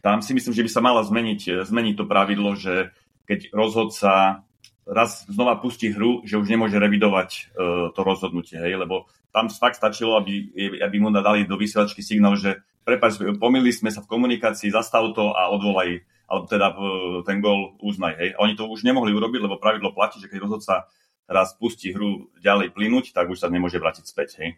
Tam 0.00 0.24
si 0.24 0.32
myslím, 0.32 0.54
že 0.56 0.64
by 0.64 0.70
sa 0.72 0.80
mala 0.80 1.04
zmeniť, 1.04 1.40
e, 1.48 1.52
zmeniť 1.68 1.94
to 2.00 2.04
pravidlo, 2.08 2.56
že 2.56 2.96
keď 3.28 3.52
rozhodca 3.52 4.42
raz 4.88 5.28
znova 5.28 5.60
pustí 5.60 5.92
hru, 5.92 6.24
že 6.24 6.40
už 6.40 6.48
nemôže 6.48 6.80
revidovať 6.80 7.52
uh, 7.52 7.92
to 7.92 8.00
rozhodnutie, 8.00 8.56
hej, 8.56 8.80
lebo 8.80 9.04
tam 9.28 9.52
fakt 9.52 9.76
stačilo, 9.76 10.16
aby, 10.16 10.48
aby 10.80 10.96
mu 10.96 11.12
dali 11.12 11.44
do 11.44 11.60
vysielačky 11.60 12.00
signál, 12.00 12.40
že 12.40 12.64
prepáč, 12.88 13.20
pomýli 13.36 13.68
sme 13.68 13.92
sa 13.92 14.00
v 14.00 14.08
komunikácii, 14.08 14.72
zastav 14.72 15.04
to 15.12 15.36
a 15.36 15.52
odvolaj, 15.52 16.00
alebo 16.24 16.44
teda 16.48 16.66
uh, 16.72 17.20
ten 17.20 17.44
gol 17.44 17.76
uznaj, 17.84 18.16
hej. 18.16 18.30
Oni 18.40 18.56
to 18.56 18.64
už 18.64 18.80
nemohli 18.80 19.12
urobiť, 19.12 19.44
lebo 19.44 19.60
pravidlo 19.60 19.92
platí, 19.92 20.24
že 20.24 20.32
keď 20.32 20.48
rozhodca 20.48 20.88
raz 21.28 21.54
pustí 21.54 21.92
hru 21.92 22.32
ďalej 22.40 22.72
plynúť, 22.72 23.12
tak 23.12 23.28
už 23.28 23.44
sa 23.44 23.52
nemôže 23.52 23.76
vrátiť 23.76 24.04
späť. 24.08 24.40
Hej. 24.40 24.50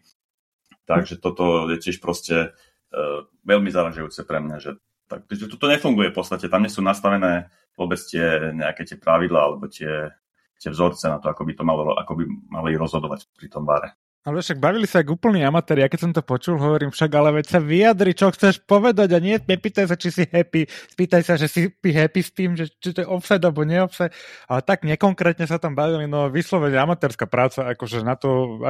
Takže 0.87 1.19
toto 1.19 1.67
je 1.67 1.77
tiež 1.77 1.99
proste 1.99 2.55
uh, 2.55 3.27
veľmi 3.43 3.69
zaražujúce 3.69 4.23
pre 4.23 4.39
mňa, 4.39 4.57
že 4.57 4.71
tak, 5.11 5.27
že 5.27 5.51
toto 5.51 5.67
nefunguje 5.67 6.15
v 6.15 6.17
podstate. 6.17 6.47
Tam 6.47 6.63
nie 6.63 6.71
sú 6.71 6.79
nastavené 6.79 7.51
vôbec 7.75 7.99
tie 7.99 8.55
nejaké 8.55 8.87
tie 8.87 8.95
pravidlá 8.95 9.39
alebo 9.43 9.67
tie, 9.67 10.07
tie 10.55 10.71
vzorce 10.71 11.11
na 11.11 11.19
to, 11.19 11.27
ako 11.27 11.43
by 11.43 11.53
to 11.53 11.63
malo, 11.67 11.91
ako 11.99 12.15
by 12.15 12.23
mali 12.47 12.79
rozhodovať 12.79 13.27
pri 13.35 13.51
tom 13.51 13.67
bare. 13.67 13.99
Ale 14.21 14.37
však 14.45 14.61
bavili 14.61 14.85
sa 14.85 15.01
ako 15.01 15.17
úplný 15.17 15.41
amatéri, 15.41 15.81
ja 15.81 15.89
keď 15.89 15.99
som 16.05 16.13
to 16.13 16.21
počul, 16.21 16.61
hovorím 16.61 16.93
však, 16.93 17.09
ale 17.17 17.41
veď 17.41 17.57
sa 17.57 17.57
vyjadri, 17.57 18.13
čo 18.13 18.29
chceš 18.29 18.61
povedať 18.69 19.17
a 19.17 19.19
nie, 19.19 19.41
nepýtaj 19.41 19.89
sa, 19.89 19.97
či 19.97 20.13
si 20.13 20.29
happy, 20.29 20.69
spýtaj 20.69 21.25
sa, 21.25 21.41
že 21.41 21.49
si 21.49 21.73
happy 21.73 22.21
s 22.21 22.29
tým, 22.29 22.53
že 22.53 22.69
či 22.69 22.93
to 22.93 23.01
je 23.01 23.09
offside 23.09 23.41
alebo 23.41 23.65
nie 23.65 23.81
offside, 23.81 24.13
ale 24.45 24.61
tak 24.61 24.85
nekonkrétne 24.85 25.49
sa 25.49 25.57
tam 25.57 25.73
bavili, 25.73 26.05
no 26.05 26.29
vyslovene 26.29 26.77
amatérska 26.77 27.25
práca, 27.25 27.65
akože 27.73 28.05
na 28.05 28.13
to, 28.13 28.61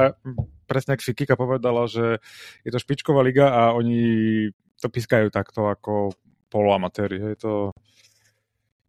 presne 0.64 0.96
ak 0.96 1.04
si 1.04 1.12
Kika 1.12 1.36
povedala, 1.36 1.84
že 1.84 2.24
je 2.64 2.70
to 2.72 2.80
špičková 2.80 3.20
liga 3.20 3.52
a 3.52 3.76
oni 3.76 4.48
to 4.80 4.88
pískajú 4.88 5.28
takto 5.28 5.68
ako 5.68 6.16
poloamatéri, 6.48 7.20
je 7.20 7.36
to 7.36 7.52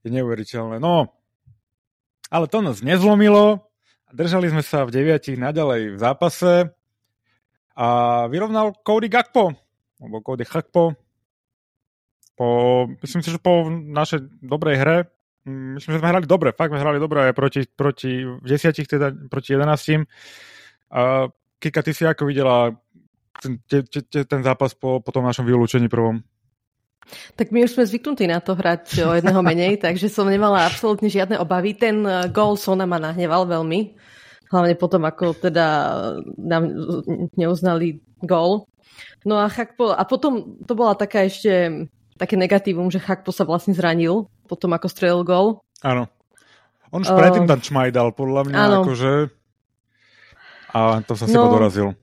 je 0.04 0.16
neuveriteľné. 0.16 0.80
No, 0.80 1.12
ale 2.32 2.48
to 2.48 2.64
nás 2.64 2.80
nezlomilo, 2.80 3.68
Držali 4.14 4.54
sme 4.54 4.62
sa 4.62 4.86
v 4.86 4.94
deviatich 4.94 5.42
naďalej 5.42 5.98
v 5.98 5.98
zápase 5.98 6.70
a 7.74 7.88
vyrovnal 8.30 8.78
Cody 8.86 9.10
Gakpo, 9.10 9.58
alebo 9.98 10.22
Cody 10.22 10.46
Gakpo. 10.46 10.94
Po, 12.38 12.48
myslím 13.02 13.22
si, 13.26 13.34
že 13.34 13.42
po 13.42 13.66
našej 13.74 14.46
dobrej 14.46 14.78
hre, 14.78 14.98
mm, 15.50 15.82
myslím, 15.82 15.92
že 15.98 16.02
sme 16.02 16.12
hrali 16.14 16.30
dobre, 16.30 16.54
fakt 16.54 16.70
sme 16.70 16.82
hrali 16.82 17.02
dobre 17.02 17.26
aj 17.26 17.34
proti, 17.34 17.62
proti 17.66 18.22
v 18.22 18.46
desiatich, 18.46 18.86
teda 18.86 19.10
proti 19.34 19.58
jedenáctim. 19.58 20.06
A 20.94 21.26
Kika, 21.58 21.82
ty 21.82 21.98
si 21.98 22.06
ako 22.06 22.30
videla 22.30 22.70
ten, 23.42 23.58
te, 23.66 23.82
te, 23.82 24.22
ten 24.30 24.42
zápas 24.46 24.78
po, 24.78 25.02
po 25.02 25.10
tom 25.10 25.26
našom 25.26 25.50
vylúčení 25.50 25.90
prvom? 25.90 26.22
Tak 27.36 27.52
my 27.52 27.66
už 27.68 27.76
sme 27.76 27.84
zvyknutí 27.88 28.26
na 28.26 28.40
to 28.40 28.56
hrať 28.56 28.86
o 29.04 29.12
jedného 29.18 29.42
menej, 29.44 29.82
takže 29.82 30.08
som 30.08 30.30
nemala 30.30 30.66
absolútne 30.66 31.12
žiadne 31.12 31.38
obavy. 31.40 31.76
Ten 31.76 32.04
eh, 32.04 32.28
gól 32.32 32.56
Sona 32.56 32.88
ma 32.88 33.02
nahneval 33.02 33.48
veľmi. 33.48 33.96
Hlavne 34.54 34.78
potom, 34.78 35.02
ako 35.02 35.34
teda 35.34 35.66
nám 36.38 36.64
neuznali 37.34 37.98
gól. 38.22 38.70
No 39.26 39.42
a 39.42 39.50
Chakpo, 39.50 39.90
a 39.90 40.04
potom 40.06 40.62
to 40.62 40.78
bola 40.78 40.94
taká 40.94 41.26
ešte 41.26 41.90
také 42.22 42.38
negatívum, 42.38 42.94
že 42.94 43.02
Chakpo 43.02 43.34
sa 43.34 43.50
vlastne 43.50 43.74
zranil 43.74 44.30
potom, 44.46 44.70
ako 44.76 44.88
strelil 44.92 45.22
gól. 45.26 45.66
Áno. 45.82 46.06
On 46.94 47.02
už 47.02 47.10
predtým 47.10 47.50
tam 47.50 47.58
čmajdal, 47.58 48.14
podľa 48.14 48.42
mňa, 48.46 48.58
áno. 48.58 48.82
akože... 48.86 49.34
A 50.74 51.02
to 51.06 51.14
sa 51.18 51.26
si 51.26 51.34
no, 51.34 51.50
dorazil. 51.50 51.98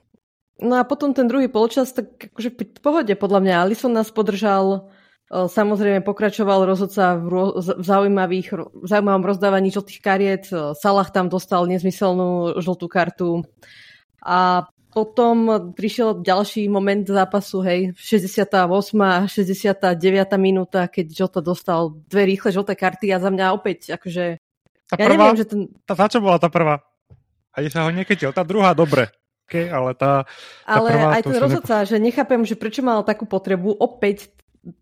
No 0.61 0.77
a 0.77 0.85
potom 0.85 1.17
ten 1.17 1.25
druhý 1.25 1.49
polčas, 1.49 1.97
tak 1.97 2.21
akože 2.21 2.51
v 2.53 2.81
pohode 2.85 3.15
podľa 3.17 3.41
mňa. 3.41 3.55
Alison 3.65 3.97
nás 3.97 4.13
podržal, 4.13 4.93
samozrejme 5.33 6.05
pokračoval 6.05 6.69
rozhodca 6.69 7.17
v, 7.17 7.27
ro- 7.33 7.57
v, 7.57 7.81
zaujímavých, 7.81 8.49
v 8.69 8.87
zaujímavom 8.87 9.25
rozdávaní 9.25 9.73
žltých 9.73 10.01
kariet. 10.05 10.45
Salah 10.77 11.09
tam 11.09 11.33
dostal 11.33 11.65
nezmyselnú 11.65 12.61
žltú 12.61 12.93
kartu. 12.93 13.41
A 14.21 14.69
potom 14.93 15.71
prišiel 15.73 16.21
ďalší 16.21 16.69
moment 16.69 17.07
zápasu, 17.09 17.63
hej, 17.65 17.81
68. 17.97 18.53
a 19.01 19.25
69. 19.25 19.97
minúta, 20.37 20.91
keď 20.93 21.07
Jota 21.09 21.41
dostal 21.41 21.95
dve 22.11 22.37
rýchle 22.37 22.53
žlté 22.53 22.75
karty 22.77 23.15
a 23.15 23.23
za 23.23 23.31
mňa 23.33 23.55
opäť, 23.55 23.95
akože... 23.97 24.43
Tá 24.91 24.99
ja 24.99 25.07
prvá, 25.07 25.31
neviem, 25.31 25.39
že 25.39 25.47
ten... 25.47 25.61
tá, 25.87 25.95
za 25.95 26.11
čo 26.11 26.19
bola 26.19 26.43
tá 26.43 26.51
prvá? 26.51 26.83
Ani 27.55 27.71
sa 27.71 27.87
ho 27.87 27.95
neketil. 27.95 28.35
Tá 28.35 28.43
druhá 28.43 28.75
dobre 28.75 29.15
také, 29.51 29.67
ale 29.67 29.99
tá, 29.99 30.31
tá 30.63 30.79
Ale 30.79 30.95
prvá, 30.95 31.09
aj 31.19 31.23
ten 31.27 31.39
rozhodca, 31.43 31.75
nepo... 31.83 31.89
že 31.91 31.97
nechápem, 31.99 32.41
že 32.47 32.55
prečo 32.55 32.87
mal 32.87 33.03
takú 33.03 33.27
potrebu 33.27 33.75
opäť 33.83 34.31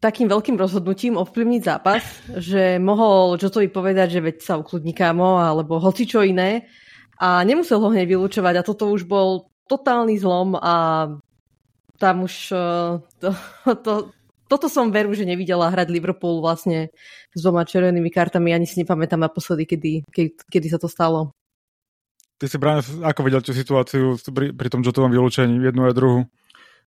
takým 0.04 0.28
veľkým 0.28 0.60
rozhodnutím 0.60 1.16
ovplyvniť 1.16 1.62
zápas, 1.64 2.04
že 2.37 2.76
mohol 2.76 3.40
Jotovi 3.40 3.72
povedať, 3.72 4.18
že 4.18 4.20
veď 4.20 4.37
sa 4.44 4.60
ukludní 4.60 4.92
kámo, 4.92 5.40
alebo 5.40 5.80
hoci 5.80 6.04
čo 6.04 6.20
iné 6.20 6.68
a 7.16 7.40
nemusel 7.48 7.80
ho 7.80 7.88
hneď 7.88 8.04
vylúčovať 8.04 8.54
a 8.60 8.66
toto 8.66 8.92
už 8.92 9.08
bol 9.08 9.48
totálny 9.64 10.20
zlom 10.20 10.58
a 10.60 11.08
tam 11.96 12.28
už 12.28 12.52
eh, 12.52 13.00
to, 13.22 13.28
to, 13.87 13.92
toto 14.50 14.66
som 14.66 14.90
veru, 14.90 15.14
že 15.14 15.28
nevidela 15.28 15.70
hrať 15.70 15.88
Liverpool 15.92 16.42
vlastne 16.42 16.90
s 17.32 17.38
dvoma 17.38 17.62
červenými 17.68 18.10
kartami, 18.10 18.50
ani 18.50 18.66
si 18.66 18.82
nepamätám 18.82 19.20
naposledy, 19.20 19.64
kedy, 19.68 19.92
kedy, 20.10 20.30
kedy 20.48 20.66
sa 20.72 20.80
to 20.80 20.90
stalo. 20.90 21.38
Ty 22.38 22.47
si, 22.47 22.57
Brian, 22.57 22.78
ako 23.02 23.21
videl 23.26 23.42
tú 23.42 23.50
situáciu 23.50 24.14
pri, 24.30 24.54
pri 24.54 24.68
tom 24.71 24.87
Jotovom 24.87 25.11
vylúčení, 25.11 25.59
jednu 25.59 25.90
a 25.90 25.90
druhú? 25.90 26.30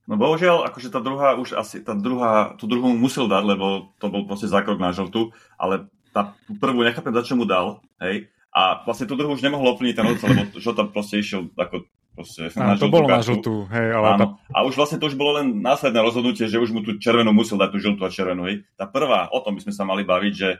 No 0.08 0.15
bohužiaľ, 0.15 0.65
akože 0.72 0.89
tá 0.89 1.03
druhá 1.03 1.36
už 1.36 1.60
asi, 1.60 1.84
tá 1.84 1.91
druhá, 1.91 2.55
tú 2.55 2.65
druhú 2.65 2.96
musel 2.96 3.27
dať, 3.27 3.43
lebo 3.46 3.91
to 4.00 4.08
bol 4.08 4.24
proste 4.25 4.50
zákrok 4.50 4.79
na 4.79 4.96
žltu, 4.96 5.36
ale 5.60 5.91
tá 6.15 6.34
prvú 6.58 6.81
nechápem, 6.81 7.13
za 7.13 7.24
čo 7.27 7.36
mu 7.36 7.43
dal, 7.43 7.84
hej, 8.01 8.31
a 8.51 8.84
vlastne 8.84 9.08
tú 9.08 9.15
druhú 9.15 9.36
už 9.36 9.43
nemohol 9.43 9.75
oplniť 9.75 9.96
ten 9.96 10.08
rozdiel, 10.08 10.31
lebo 10.36 10.60
žlta 10.60 10.84
proste 10.91 11.24
išiel 11.24 11.48
ako 11.55 11.88
proste 12.12 12.51
na 12.60 12.75
to 12.75 12.91
bolo 12.91 13.08
kartu. 13.08 13.15
na 13.15 13.24
žltú, 13.24 13.55
hej, 13.72 13.88
ale 13.96 14.08
Áno. 14.15 14.20
Tá... 14.20 14.25
A 14.51 14.58
už 14.67 14.75
vlastne 14.75 15.00
to 15.00 15.08
už 15.08 15.15
bolo 15.15 15.39
len 15.39 15.63
následné 15.63 16.00
rozhodnutie, 16.03 16.51
že 16.51 16.60
už 16.60 16.75
mu 16.75 16.84
tú 16.84 17.00
červenú 17.00 17.31
musel 17.31 17.55
dať, 17.55 17.70
tú 17.72 17.79
žltú 17.79 18.03
a 18.03 18.12
červenú, 18.12 18.51
hej. 18.51 18.67
Tá 18.75 18.88
prvá, 18.91 19.31
o 19.31 19.39
tom 19.39 19.55
by 19.55 19.63
sme 19.63 19.74
sa 19.75 19.88
mali 19.88 20.03
baviť, 20.03 20.34
že 20.36 20.60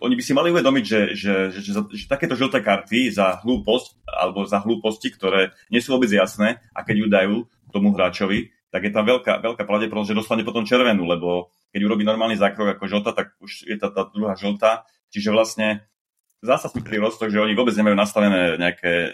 oni 0.00 0.14
by 0.16 0.22
si 0.24 0.32
mali 0.32 0.48
uvedomiť, 0.48 0.84
že, 0.84 1.00
že, 1.12 1.34
že, 1.52 1.60
že, 1.60 1.72
že 1.92 2.04
takéto 2.08 2.32
žlté 2.32 2.64
karty 2.64 3.12
za 3.12 3.38
hlúposť 3.44 4.00
alebo 4.08 4.48
za 4.48 4.64
hlúposti, 4.64 5.12
ktoré 5.12 5.52
nie 5.68 5.84
sú 5.84 5.92
vôbec 5.92 6.08
jasné 6.08 6.64
a 6.72 6.80
keď 6.80 6.96
ju 6.96 7.06
dajú 7.06 7.36
tomu 7.68 7.92
hráčovi, 7.92 8.50
tak 8.70 8.86
je 8.86 8.92
tam 8.94 9.04
veľká, 9.04 9.42
veľká 9.42 9.62
pravdepodobnosť, 9.66 10.10
že 10.14 10.18
dostane 10.18 10.46
potom 10.46 10.64
červenú, 10.64 11.04
lebo 11.04 11.52
keď 11.74 11.80
urobí 11.84 12.02
normálny 12.06 12.38
zákrok 12.38 12.78
ako 12.78 12.84
žlta, 12.86 13.10
tak 13.12 13.34
už 13.42 13.66
je 13.66 13.76
tá, 13.76 13.90
tá 13.90 14.08
druhá 14.10 14.38
žltá. 14.38 14.86
Čiže 15.10 15.34
vlastne 15.34 15.90
zasa 16.40 16.70
sme 16.70 16.86
pri 16.86 17.02
roztok, 17.02 17.34
že 17.34 17.42
oni 17.42 17.58
vôbec 17.58 17.74
nemajú 17.74 17.98
nastavené 17.98 18.56
nejaké 18.56 18.92
e, 18.92 19.10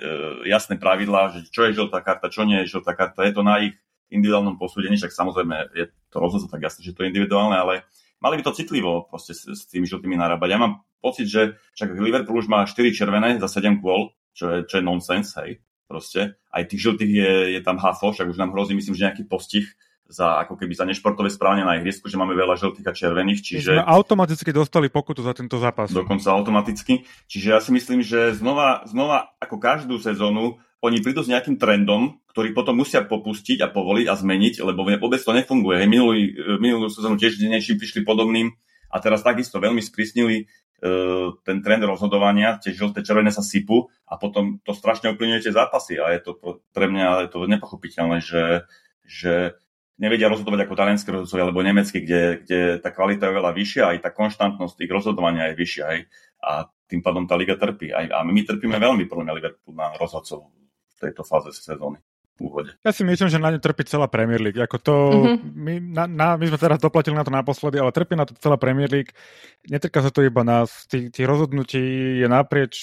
jasné 0.47 0.77
pravidlá, 0.77 1.35
že 1.35 1.41
čo 1.49 1.67
je 1.67 1.77
žltá 1.77 2.05
karta, 2.05 2.29
čo 2.29 2.45
nie 2.45 2.63
je 2.65 2.79
žltá 2.79 2.93
karta. 2.93 3.25
Je 3.25 3.35
to 3.35 3.43
na 3.43 3.65
ich 3.65 3.75
individuálnom 4.13 4.61
posúdení, 4.61 4.95
však 5.01 5.11
samozrejme 5.11 5.73
je 5.75 5.91
to 6.13 6.17
rozhodca 6.23 6.53
tak 6.53 6.63
jasné, 6.71 6.87
že 6.87 6.95
to 6.95 7.03
je 7.03 7.11
individuálne, 7.11 7.57
ale 7.59 7.83
mali 8.21 8.41
by 8.41 8.43
to 8.45 8.57
citlivo 8.57 9.09
proste 9.09 9.37
s, 9.37 9.47
s 9.47 9.63
tými 9.69 9.85
žltými 9.85 10.17
narábať. 10.17 10.49
Ja 10.53 10.61
mám 10.61 10.87
pocit, 11.01 11.29
že 11.29 11.61
však 11.77 11.97
Liverpool 11.97 12.41
už 12.41 12.49
má 12.51 12.65
4 12.65 12.77
červené 12.93 13.37
za 13.39 13.49
7 13.49 13.79
kôl, 13.79 14.17
čo 14.37 14.51
je, 14.53 14.59
čo 14.69 14.81
je 14.81 14.85
nonsens, 14.85 15.29
hej. 15.41 15.63
proste. 15.87 16.37
Aj 16.51 16.63
tých 16.67 16.83
žltých 16.83 17.13
je, 17.13 17.33
je 17.57 17.61
tam 17.63 17.79
hafo, 17.79 18.13
však 18.13 18.29
už 18.29 18.41
nám 18.41 18.53
hrozí, 18.53 18.75
myslím, 18.75 18.97
že 18.97 19.07
nejaký 19.09 19.25
postih 19.29 19.67
za, 20.07 20.39
ako 20.47 20.55
keby 20.55 20.73
za 20.75 20.87
nešportové 20.87 21.29
správanie 21.29 21.67
na 21.67 21.79
ihrisku, 21.83 22.07
že 22.07 22.19
máme 22.19 22.39
veľa 22.39 22.55
žltých 22.59 22.87
a 22.87 22.93
červených, 22.95 23.41
čiže... 23.43 23.71
My 23.75 23.83
sme 23.83 23.91
automaticky 23.91 24.51
dostali 24.55 24.87
pokutu 24.87 25.27
za 25.27 25.35
tento 25.35 25.59
zápas. 25.59 25.91
Dokonca 25.91 26.31
automaticky. 26.31 27.03
Čiže 27.27 27.49
ja 27.51 27.59
si 27.59 27.75
myslím, 27.75 28.07
že 28.07 28.35
znova, 28.39 28.87
znova 28.87 29.35
ako 29.43 29.59
každú 29.59 29.99
sezónu 29.99 30.63
oni 30.85 31.03
prídu 31.03 31.25
s 31.25 31.33
nejakým 31.33 31.59
trendom, 31.59 32.21
ktorý 32.31 32.53
potom 32.53 32.79
musia 32.79 33.03
popustiť 33.03 33.65
a 33.65 33.73
povoliť 33.73 34.07
a 34.07 34.15
zmeniť, 34.15 34.61
lebo 34.63 34.87
vôbec 34.87 35.19
to 35.19 35.33
nefunguje. 35.33 35.83
Hej, 35.83 35.89
minulý, 35.89 36.21
e, 36.37 36.61
minulú 36.61 36.87
sezónu 36.93 37.17
tiež 37.17 37.41
niečím 37.43 37.81
prišli 37.81 38.05
podobným 38.07 38.53
a 38.93 38.97
teraz 39.03 39.25
takisto 39.27 39.59
veľmi 39.59 39.83
sprísnili 39.83 40.47
uh, 40.47 41.35
ten 41.43 41.59
trend 41.59 41.83
rozhodovania, 41.83 42.55
tie 42.63 42.71
žlté 42.71 43.03
červené 43.03 43.35
sa 43.35 43.43
sypú 43.43 43.91
a 44.07 44.15
potom 44.15 44.63
to 44.63 44.73
strašne 44.79 45.11
ovplyvňuje 45.11 45.43
tie 45.43 45.53
zápasy 45.53 45.99
a 45.99 46.15
je 46.15 46.23
to 46.23 46.39
pre 46.71 46.87
mňa 46.87 47.27
je 47.27 47.31
to 47.35 47.51
nepochopiteľné, 47.51 48.23
že, 48.23 48.63
že 49.03 49.59
nevedia 49.97 50.29
rozhodovať 50.29 50.69
ako 50.69 50.75
talianskí 50.77 51.09
rozhodcovia 51.09 51.45
alebo 51.49 51.65
nemeckí, 51.65 51.99
kde, 52.05 52.23
kde 52.45 52.61
tá 52.85 52.93
kvalita 52.93 53.29
je 53.29 53.37
veľa 53.37 53.51
vyššia, 53.57 53.85
aj 53.97 53.99
tá 54.05 54.11
konštantnosť 54.13 54.77
ich 54.85 54.93
rozhodovania 54.93 55.53
je 55.53 55.55
vyššia. 55.57 55.85
Aj, 55.85 55.99
a 56.45 56.53
tým 56.87 57.01
pádom 57.03 57.25
tá 57.27 57.35
liga 57.35 57.57
trpí. 57.57 57.91
Aj, 57.91 58.07
a 58.07 58.23
my 58.23 58.41
trpíme 58.45 58.77
veľmi 58.77 59.09
podľa 59.09 59.25
mňa 59.27 59.37
Liverpool 59.37 59.75
na 59.75 59.97
rozhodcov 59.97 60.53
v 60.53 60.97
tejto 61.01 61.25
fáze 61.25 61.51
sezóny. 61.57 61.99
Úvode. 62.37 62.77
Ja 62.85 62.93
si 62.93 63.01
myslím, 63.01 63.33
že 63.33 63.41
na 63.41 63.49
ňu 63.49 63.65
trpí 63.65 63.89
celá 63.89 64.13
Premier 64.13 64.37
League. 64.37 64.61
Ako 64.61 64.77
to, 64.77 64.95
mm-hmm. 65.09 65.57
my, 65.57 65.75
na, 65.81 66.05
na, 66.05 66.29
my 66.37 66.45
sme 66.45 66.61
teraz 66.61 66.77
doplatili 66.77 67.17
na 67.17 67.25
to 67.25 67.33
naposledy, 67.33 67.81
ale 67.81 67.97
trpí 67.97 68.13
na 68.13 68.29
to 68.29 68.37
celá 68.37 68.61
Premier 68.61 68.93
League. 68.93 69.17
Netrká 69.65 70.05
sa 70.05 70.13
to 70.13 70.21
iba 70.21 70.45
nás. 70.45 70.85
Tých, 70.85 71.09
tých 71.17 71.25
rozhodnutí 71.25 71.81
je 72.21 72.29
naprieč 72.29 72.77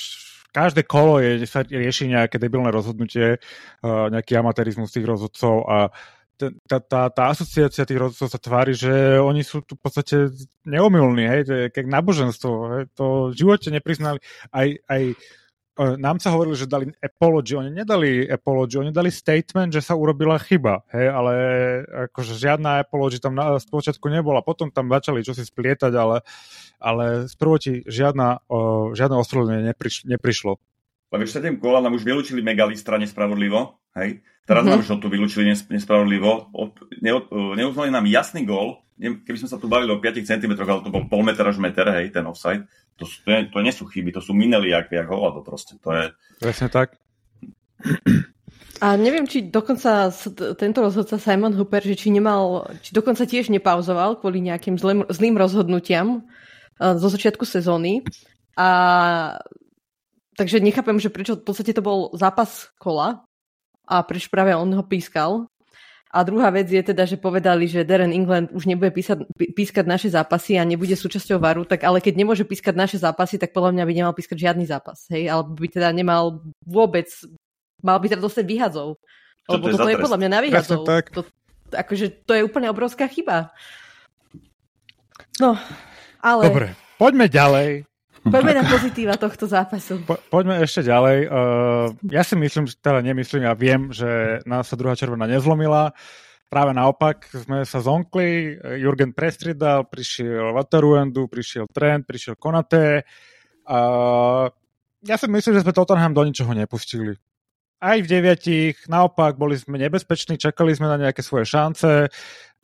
každé 0.54 0.86
kolo 0.86 1.18
je, 1.18 1.50
sa 1.50 1.66
rieši 1.66 2.14
nejaké 2.14 2.38
debilné 2.38 2.70
rozhodnutie, 2.70 3.42
uh, 3.42 4.08
nejaký 4.14 4.38
amatérizmus 4.38 4.94
tých 4.94 5.10
rozhodcov 5.10 5.66
a 5.66 5.90
tá, 6.38 6.78
tá, 6.82 7.02
tá 7.10 7.24
asociácia 7.30 7.88
tých 7.88 8.00
rozhodcov 8.00 8.28
sa 8.30 8.40
tvári, 8.42 8.74
že 8.74 9.20
oni 9.22 9.46
sú 9.46 9.62
tu 9.62 9.78
v 9.78 9.82
podstate 9.82 10.16
neomilní, 10.66 11.26
hej, 11.30 11.42
to 11.46 11.54
je 11.54 11.70
náboženstvo, 11.86 12.52
hej, 12.74 12.84
to 12.98 13.32
v 13.32 13.38
živote 13.38 13.70
nepriznali. 13.70 14.18
Aj, 14.50 14.68
aj 14.90 15.02
e, 15.14 15.16
nám 16.02 16.18
sa 16.18 16.34
hovorili, 16.34 16.58
že 16.58 16.70
dali 16.70 16.90
apology, 17.00 17.54
oni 17.54 17.72
nedali 17.72 18.26
apology, 18.26 18.82
oni 18.82 18.92
dali 18.92 19.14
statement, 19.14 19.74
že 19.78 19.86
sa 19.86 19.94
urobila 19.94 20.42
chyba, 20.42 20.82
hej, 20.92 21.08
ale 21.14 21.34
akože 22.10 22.34
žiadna 22.36 22.84
apology 22.84 23.22
tam 23.22 23.38
na 23.38 23.56
spočiatku 23.56 24.10
nebola, 24.10 24.42
potom 24.42 24.74
tam 24.74 24.90
začali 24.90 25.22
čosi 25.22 25.46
splietať, 25.46 25.94
ale, 25.94 26.26
ale 26.82 27.30
z 27.30 27.34
prvoti 27.38 27.74
žiadna, 27.86 28.50
žiadne 28.98 29.16
ospravedlnenie 29.22 29.72
nepriš, 29.72 30.10
neprišlo. 30.10 30.58
Lebo 31.14 31.30
7 31.30 31.62
kola 31.62 31.78
nám 31.78 31.94
už 31.94 32.02
vylúčili 32.02 32.42
Megalistra 32.42 32.98
nespravodlivo, 32.98 33.78
hej, 33.94 34.26
Teraz 34.44 34.68
mm-hmm. 34.68 34.84
nám 34.84 34.88
Žotu 34.88 35.08
vylúčili 35.08 35.48
nespravodlivo. 35.48 36.52
Ne, 37.00 37.12
neuznali 37.56 37.90
nám 37.96 38.04
jasný 38.12 38.44
gól. 38.44 38.84
Keby 39.00 39.40
sme 39.40 39.50
sa 39.50 39.56
tu 39.56 39.72
bavili 39.72 39.96
o 39.96 40.04
5 40.04 40.20
cm, 40.20 40.52
ale 40.60 40.84
to 40.84 40.92
bol 40.92 41.08
pol 41.08 41.24
meter 41.24 41.48
až 41.48 41.64
meter, 41.64 41.88
hej, 41.96 42.12
ten 42.12 42.28
offside. 42.28 42.68
To, 43.00 43.08
sú, 43.08 43.24
to, 43.24 43.32
je, 43.32 43.40
to 43.50 43.60
nie 43.64 43.74
sú 43.74 43.88
chyby, 43.88 44.12
to 44.12 44.20
sú 44.20 44.36
minely 44.36 44.76
jak, 44.76 44.92
jak 44.92 45.08
hovado 45.08 45.42
proste. 45.42 45.80
To 45.82 45.96
je... 45.96 46.04
Presne 46.44 46.68
tak. 46.68 47.00
A 48.84 49.00
neviem, 49.00 49.24
či 49.24 49.48
dokonca 49.48 50.12
tento 50.60 50.80
rozhodca 50.84 51.16
Simon 51.16 51.56
Hooper, 51.56 51.80
že 51.80 51.96
či 51.96 52.12
nemal, 52.12 52.68
či 52.84 52.92
dokonca 52.92 53.24
tiež 53.24 53.48
nepauzoval 53.48 54.20
kvôli 54.20 54.44
nejakým 54.44 54.76
zlým, 54.76 55.08
zlým 55.08 55.40
rozhodnutiam 55.40 56.20
uh, 56.20 57.00
zo 57.00 57.08
začiatku 57.08 57.48
sezóny. 57.48 58.04
A 58.60 58.70
takže 60.38 60.60
nechápem, 60.60 60.98
že 61.00 61.14
prečo 61.14 61.38
v 61.38 61.46
podstate 61.46 61.74
to 61.74 61.86
bol 61.86 62.14
zápas 62.18 62.70
kola, 62.78 63.26
a 63.88 64.00
prečo 64.04 64.32
práve 64.32 64.56
on 64.56 64.72
ho 64.72 64.84
pískal. 64.84 65.48
A 66.14 66.22
druhá 66.22 66.54
vec 66.54 66.70
je 66.70 66.78
teda, 66.78 67.10
že 67.10 67.18
povedali, 67.18 67.66
že 67.66 67.82
Darren 67.82 68.14
England 68.14 68.54
už 68.54 68.70
nebude 68.70 68.94
písať, 68.94 69.26
pískať 69.34 69.90
naše 69.90 70.14
zápasy 70.14 70.62
a 70.62 70.64
nebude 70.64 70.94
súčasťou 70.94 71.42
varu, 71.42 71.66
tak 71.66 71.82
ale 71.82 72.06
keď 72.06 72.14
nemôže 72.22 72.46
pískať 72.46 72.78
naše 72.78 73.02
zápasy, 73.02 73.42
tak 73.42 73.50
podľa 73.50 73.74
mňa 73.74 73.84
by 73.90 73.94
nemal 73.98 74.14
pískať 74.14 74.38
žiadny 74.46 74.70
zápas, 74.70 75.10
hej, 75.10 75.26
alebo 75.26 75.58
by 75.58 75.68
teda 75.74 75.90
nemal 75.90 76.46
vôbec, 76.70 77.10
mal 77.82 77.98
by 77.98 78.14
teda 78.14 78.22
dostať 78.22 78.46
výhadzov. 78.46 79.02
Lebo 79.50 79.74
to 79.74 79.74
toto 79.74 79.90
je 79.90 79.98
podľa 79.98 80.20
mňa 80.22 80.30
na 80.30 80.40
výhadzov. 80.46 80.86
To, 80.86 81.22
akože 81.74 82.30
to 82.30 82.32
je 82.38 82.46
úplne 82.46 82.70
obrovská 82.70 83.10
chyba. 83.10 83.50
No, 85.42 85.58
ale... 86.22 86.46
Dobre, 86.46 86.68
poďme 87.02 87.26
ďalej. 87.26 87.90
Poďme 88.24 88.56
na 88.56 88.64
pozitíva 88.64 89.20
tohto 89.20 89.46
zápasu. 89.46 90.00
Po, 90.08 90.16
poďme 90.32 90.64
ešte 90.64 90.88
ďalej. 90.88 91.18
Uh, 91.28 91.92
ja 92.08 92.24
si 92.24 92.40
myslím, 92.40 92.72
teda 92.72 93.04
nemyslím, 93.04 93.44
ja 93.44 93.54
viem, 93.54 93.92
že 93.92 94.40
nás 94.48 94.72
sa 94.72 94.80
druhá 94.80 94.96
červená 94.96 95.28
nezlomila. 95.28 95.92
Práve 96.48 96.72
naopak 96.72 97.28
sme 97.34 97.66
sa 97.66 97.82
zonkli, 97.82 98.56
Jurgen 98.78 99.12
prestridal, 99.12 99.90
prišiel 99.90 100.54
Vataruendu, 100.54 101.26
prišiel 101.26 101.66
Trent, 101.68 102.06
prišiel 102.06 102.38
Konate. 102.38 103.04
Uh, 103.66 104.48
ja 105.04 105.20
si 105.20 105.28
myslím, 105.28 105.60
že 105.60 105.64
sme 105.66 105.76
Tottenham 105.76 106.16
do 106.16 106.24
ničoho 106.24 106.54
nepustili. 106.56 107.18
Aj 107.84 108.00
v 108.00 108.08
deviatich, 108.08 108.88
naopak, 108.88 109.36
boli 109.36 109.60
sme 109.60 109.76
nebezpeční, 109.76 110.40
čakali 110.40 110.72
sme 110.72 110.88
na 110.88 110.96
nejaké 110.96 111.20
svoje 111.20 111.44
šance, 111.44 112.08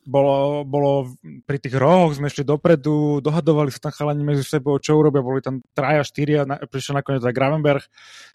bolo, 0.07 0.63
bolo 0.63 1.11
pri 1.43 1.57
tých 1.59 1.75
rohoch, 1.75 2.15
sme 2.15 2.31
šli 2.31 2.47
dopredu, 2.47 3.19
dohadovali 3.19 3.71
sa 3.73 3.89
tam 3.89 3.93
chalani 3.95 4.23
medzi 4.23 4.43
sebou, 4.47 4.79
čo 4.79 4.99
urobia, 4.99 5.25
boli 5.25 5.43
tam 5.43 5.59
traja, 5.75 6.03
štyria, 6.05 6.47
na, 6.47 6.59
prišiel 6.59 6.99
nakoniec 6.99 7.23
aj 7.23 7.35
Gravenberg, 7.35 7.83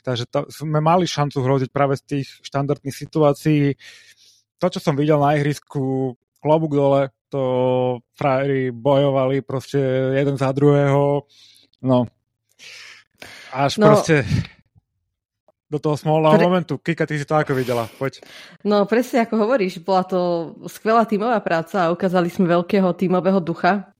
takže 0.04 0.24
to, 0.28 0.46
sme 0.52 0.78
mali 0.84 1.08
šancu 1.08 1.40
hroziť 1.40 1.70
práve 1.72 1.96
z 1.98 2.02
tých 2.04 2.28
štandardných 2.44 2.96
situácií. 2.96 3.62
To, 4.60 4.66
čo 4.70 4.80
som 4.80 4.94
videl 4.94 5.18
na 5.18 5.34
ihrisku, 5.36 6.14
klobúk 6.40 6.76
dole, 6.76 7.10
to 7.32 7.42
frajeri 8.14 8.70
bojovali 8.70 9.42
proste 9.42 9.80
jeden 10.14 10.38
za 10.38 10.54
druhého, 10.54 11.26
no 11.82 12.06
až 13.54 13.78
no, 13.78 13.86
proste 13.90 14.26
do 15.70 15.78
toho 15.80 15.96
smolného 15.96 16.36
Pre... 16.36 16.46
momentu. 16.46 16.74
Kika, 16.78 17.08
ty 17.08 17.16
si 17.16 17.26
to 17.26 17.34
ako 17.34 17.56
videla? 17.56 17.88
Poď. 17.98 18.20
No 18.62 18.84
presne 18.84 19.24
ako 19.24 19.40
hovoríš, 19.40 19.80
bola 19.80 20.04
to 20.04 20.52
skvelá 20.68 21.08
tímová 21.08 21.40
práca 21.40 21.88
a 21.88 21.92
ukázali 21.92 22.28
sme 22.28 22.46
veľkého 22.46 22.88
tímového 22.94 23.40
ducha. 23.40 23.90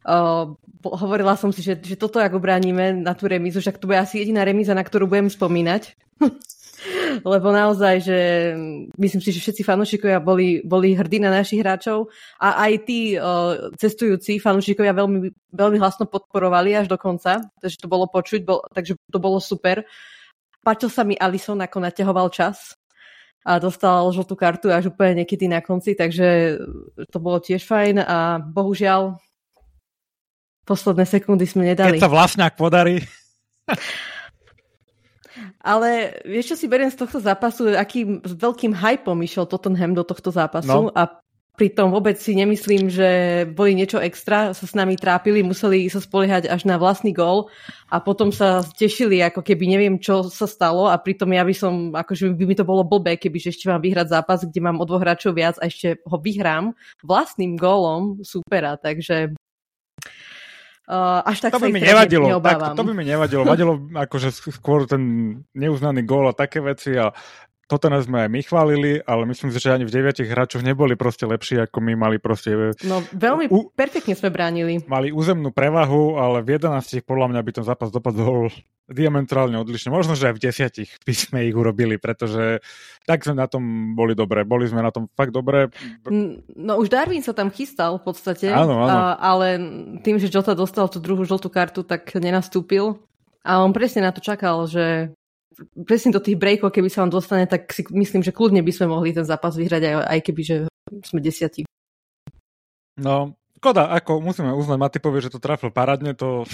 Uh, 0.00 0.56
hovorila 0.80 1.36
som 1.36 1.52
si, 1.52 1.60
že, 1.60 1.76
že 1.76 1.96
toto 1.98 2.16
ako 2.16 2.40
bránime 2.40 2.96
na 2.96 3.12
tú 3.12 3.28
remizu, 3.28 3.60
však 3.60 3.76
to 3.76 3.84
bude 3.84 4.00
asi 4.00 4.24
jediná 4.24 4.46
remíza, 4.48 4.72
na 4.72 4.80
ktorú 4.80 5.04
budem 5.04 5.28
spomínať. 5.28 5.92
Lebo 7.20 7.52
naozaj, 7.52 7.94
že 8.00 8.18
myslím 8.96 9.20
si, 9.20 9.36
že 9.36 9.44
všetci 9.44 9.62
fanúšikovia 9.68 10.16
boli, 10.16 10.64
boli 10.64 10.96
hrdí 10.96 11.20
na 11.20 11.28
našich 11.28 11.60
hráčov 11.60 12.08
a 12.40 12.64
aj 12.64 12.72
tí 12.88 13.20
uh, 13.20 13.68
cestujúci 13.76 14.40
fanúšikovia 14.40 14.96
veľmi, 14.96 15.28
veľmi 15.52 15.76
hlasno 15.76 16.08
podporovali 16.08 16.80
až 16.80 16.88
do 16.88 16.96
konca, 16.96 17.44
takže 17.60 17.84
to 17.84 17.88
bolo 17.90 18.08
počuť, 18.08 18.40
bol, 18.48 18.64
takže 18.72 18.96
to 19.12 19.18
bolo 19.20 19.36
super. 19.36 19.84
Páčil 20.60 20.92
sa 20.92 21.02
mi 21.08 21.16
Alison, 21.16 21.56
ako 21.56 21.78
naťahoval 21.80 22.28
čas 22.28 22.76
a 23.40 23.56
dostal 23.56 24.04
žltú 24.12 24.36
kartu 24.36 24.68
až 24.68 24.92
úplne 24.92 25.24
niekedy 25.24 25.48
na 25.48 25.64
konci, 25.64 25.96
takže 25.96 26.60
to 27.08 27.16
bolo 27.16 27.40
tiež 27.40 27.64
fajn 27.64 28.04
a 28.04 28.36
bohužiaľ 28.44 29.16
posledné 30.68 31.08
sekundy 31.08 31.48
sme 31.48 31.72
nedali. 31.72 31.96
Keď 31.96 32.04
sa 32.04 32.12
vlastňák 32.12 32.54
podarí. 32.60 33.00
Ale 35.60 36.20
vieš, 36.28 36.52
čo 36.52 36.56
si 36.60 36.66
beriem 36.68 36.92
z 36.92 37.00
tohto 37.00 37.16
zápasu, 37.20 37.72
akým 37.72 38.20
veľkým 38.24 38.76
hypom 38.76 39.16
išiel 39.24 39.48
Tottenham 39.48 39.96
do 39.96 40.04
tohto 40.04 40.28
zápasu 40.28 40.88
no. 40.88 40.92
a 40.92 41.20
Pritom 41.60 41.92
vôbec 41.92 42.16
si 42.16 42.32
nemyslím, 42.32 42.88
že 42.88 43.08
boli 43.52 43.76
niečo 43.76 44.00
extra, 44.00 44.56
sa 44.56 44.64
s 44.64 44.72
nami 44.72 44.96
trápili, 44.96 45.44
museli 45.44 45.92
sa 45.92 46.00
spoliehať 46.00 46.48
až 46.48 46.64
na 46.64 46.80
vlastný 46.80 47.12
gól 47.12 47.52
a 47.92 48.00
potom 48.00 48.32
sa 48.32 48.64
tešili, 48.64 49.20
ako 49.20 49.44
keby 49.44 49.68
neviem, 49.68 50.00
čo 50.00 50.24
sa 50.32 50.48
stalo 50.48 50.88
a 50.88 50.96
pritom 50.96 51.28
ja 51.28 51.44
by 51.44 51.52
som, 51.52 51.92
akože 51.92 52.32
by 52.32 52.44
mi 52.48 52.56
to 52.56 52.64
bolo 52.64 52.80
blbé, 52.80 53.20
keby 53.20 53.36
že 53.36 53.52
ešte 53.52 53.68
mám 53.68 53.84
vyhrať 53.84 54.08
zápas, 54.08 54.40
kde 54.40 54.56
mám 54.64 54.80
o 54.80 54.88
dvoch 54.88 55.04
hráčov 55.04 55.36
viac 55.36 55.60
a 55.60 55.68
ešte 55.68 56.00
ho 56.00 56.16
vyhrám 56.16 56.72
vlastným 57.04 57.60
gólom 57.60 58.24
supera, 58.24 58.80
takže 58.80 59.36
Uh, 60.90 61.22
až 61.22 61.38
tak 61.38 61.54
to 61.54 61.62
by 61.62 61.70
mi 61.70 61.78
nevadilo, 61.78 62.42
tak, 62.42 62.74
to 62.74 62.82
by 62.82 62.90
mi 62.90 63.06
nevadilo. 63.06 63.46
Vadilo 63.46 63.78
akože 63.94 64.34
skôr 64.50 64.90
ten 64.90 65.38
neuznaný 65.54 66.02
gól 66.02 66.26
a 66.26 66.34
také 66.34 66.58
veci 66.58 66.98
a 66.98 67.14
nás 67.92 68.10
sme 68.10 68.26
aj 68.26 68.30
my 68.32 68.40
chválili, 68.42 68.92
ale 69.06 69.22
myslím 69.30 69.54
si, 69.54 69.62
že 69.62 69.70
ani 69.70 69.86
v 69.86 69.94
deviatich 69.94 70.26
hráčoch 70.26 70.66
neboli 70.66 70.98
proste 70.98 71.28
lepší, 71.28 71.62
ako 71.62 71.78
my 71.78 71.92
mali 71.94 72.16
proste... 72.18 72.74
No 72.82 73.04
veľmi 73.14 73.46
u, 73.46 73.70
perfektne 73.70 74.18
sme 74.18 74.34
bránili. 74.34 74.82
Mali 74.90 75.14
územnú 75.14 75.54
prevahu, 75.54 76.18
ale 76.18 76.42
v 76.42 76.58
11 76.58 77.06
podľa 77.06 77.26
mňa 77.30 77.40
by 77.46 77.50
ten 77.54 77.64
zápas 77.68 77.94
dopadol 77.94 78.50
diametrálne 78.90 79.54
odlišne. 79.54 79.94
Možno, 79.94 80.18
že 80.18 80.28
aj 80.28 80.34
v 80.34 80.42
desiatich 80.50 80.90
by 81.06 81.14
sme 81.14 81.38
ich 81.46 81.54
urobili, 81.54 81.94
pretože 81.96 82.58
tak 83.06 83.22
sme 83.22 83.38
na 83.38 83.46
tom 83.46 83.94
boli 83.94 84.18
dobre. 84.18 84.42
Boli 84.42 84.66
sme 84.66 84.82
na 84.82 84.90
tom 84.90 85.06
fakt 85.14 85.30
dobre. 85.30 85.70
No 86.58 86.72
už 86.82 86.90
Darwin 86.90 87.22
sa 87.22 87.30
tam 87.30 87.54
chystal 87.54 88.02
v 88.02 88.04
podstate, 88.10 88.50
áno, 88.50 88.82
áno. 88.82 88.90
A, 88.90 88.98
ale 89.14 89.46
tým, 90.02 90.18
že 90.18 90.26
Jota 90.26 90.58
dostal 90.58 90.90
tú 90.90 90.98
druhú 90.98 91.22
žltú 91.22 91.46
kartu, 91.46 91.86
tak 91.86 92.10
nenastúpil. 92.18 92.98
A 93.40 93.62
on 93.64 93.72
presne 93.72 94.04
na 94.04 94.12
to 94.12 94.20
čakal, 94.20 94.68
že 94.68 95.14
presne 95.84 96.10
do 96.14 96.20
tých 96.22 96.40
breakov, 96.40 96.72
keby 96.72 96.88
sa 96.88 97.04
vám 97.04 97.12
dostane, 97.12 97.44
tak 97.44 97.70
si 97.72 97.84
myslím, 97.90 98.24
že 98.24 98.34
kľudne 98.34 98.64
by 98.64 98.72
sme 98.72 98.92
mohli 98.92 99.12
ten 99.12 99.24
zápas 99.24 99.54
vyhrať, 99.56 99.82
aj, 99.84 99.94
aj 100.08 100.20
keby, 100.24 100.42
že 100.42 100.56
sme 101.06 101.20
desiatí. 101.22 101.68
No, 103.00 103.36
škoda, 103.60 103.92
ako 103.92 104.20
musíme 104.20 104.52
uznať 104.52 104.78
Matipovi, 104.80 105.18
že 105.24 105.32
to 105.32 105.40
trafil 105.40 105.72
parádne, 105.72 106.12
to, 106.16 106.44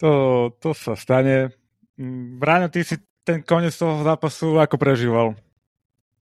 to, 0.00 0.10
to 0.60 0.70
sa 0.72 0.96
stane. 0.96 1.52
Bráňo, 2.40 2.72
ty 2.72 2.84
si 2.84 3.00
ten 3.24 3.40
koniec 3.44 3.74
toho 3.76 4.04
zápasu 4.04 4.60
ako 4.60 4.76
prežíval? 4.76 5.36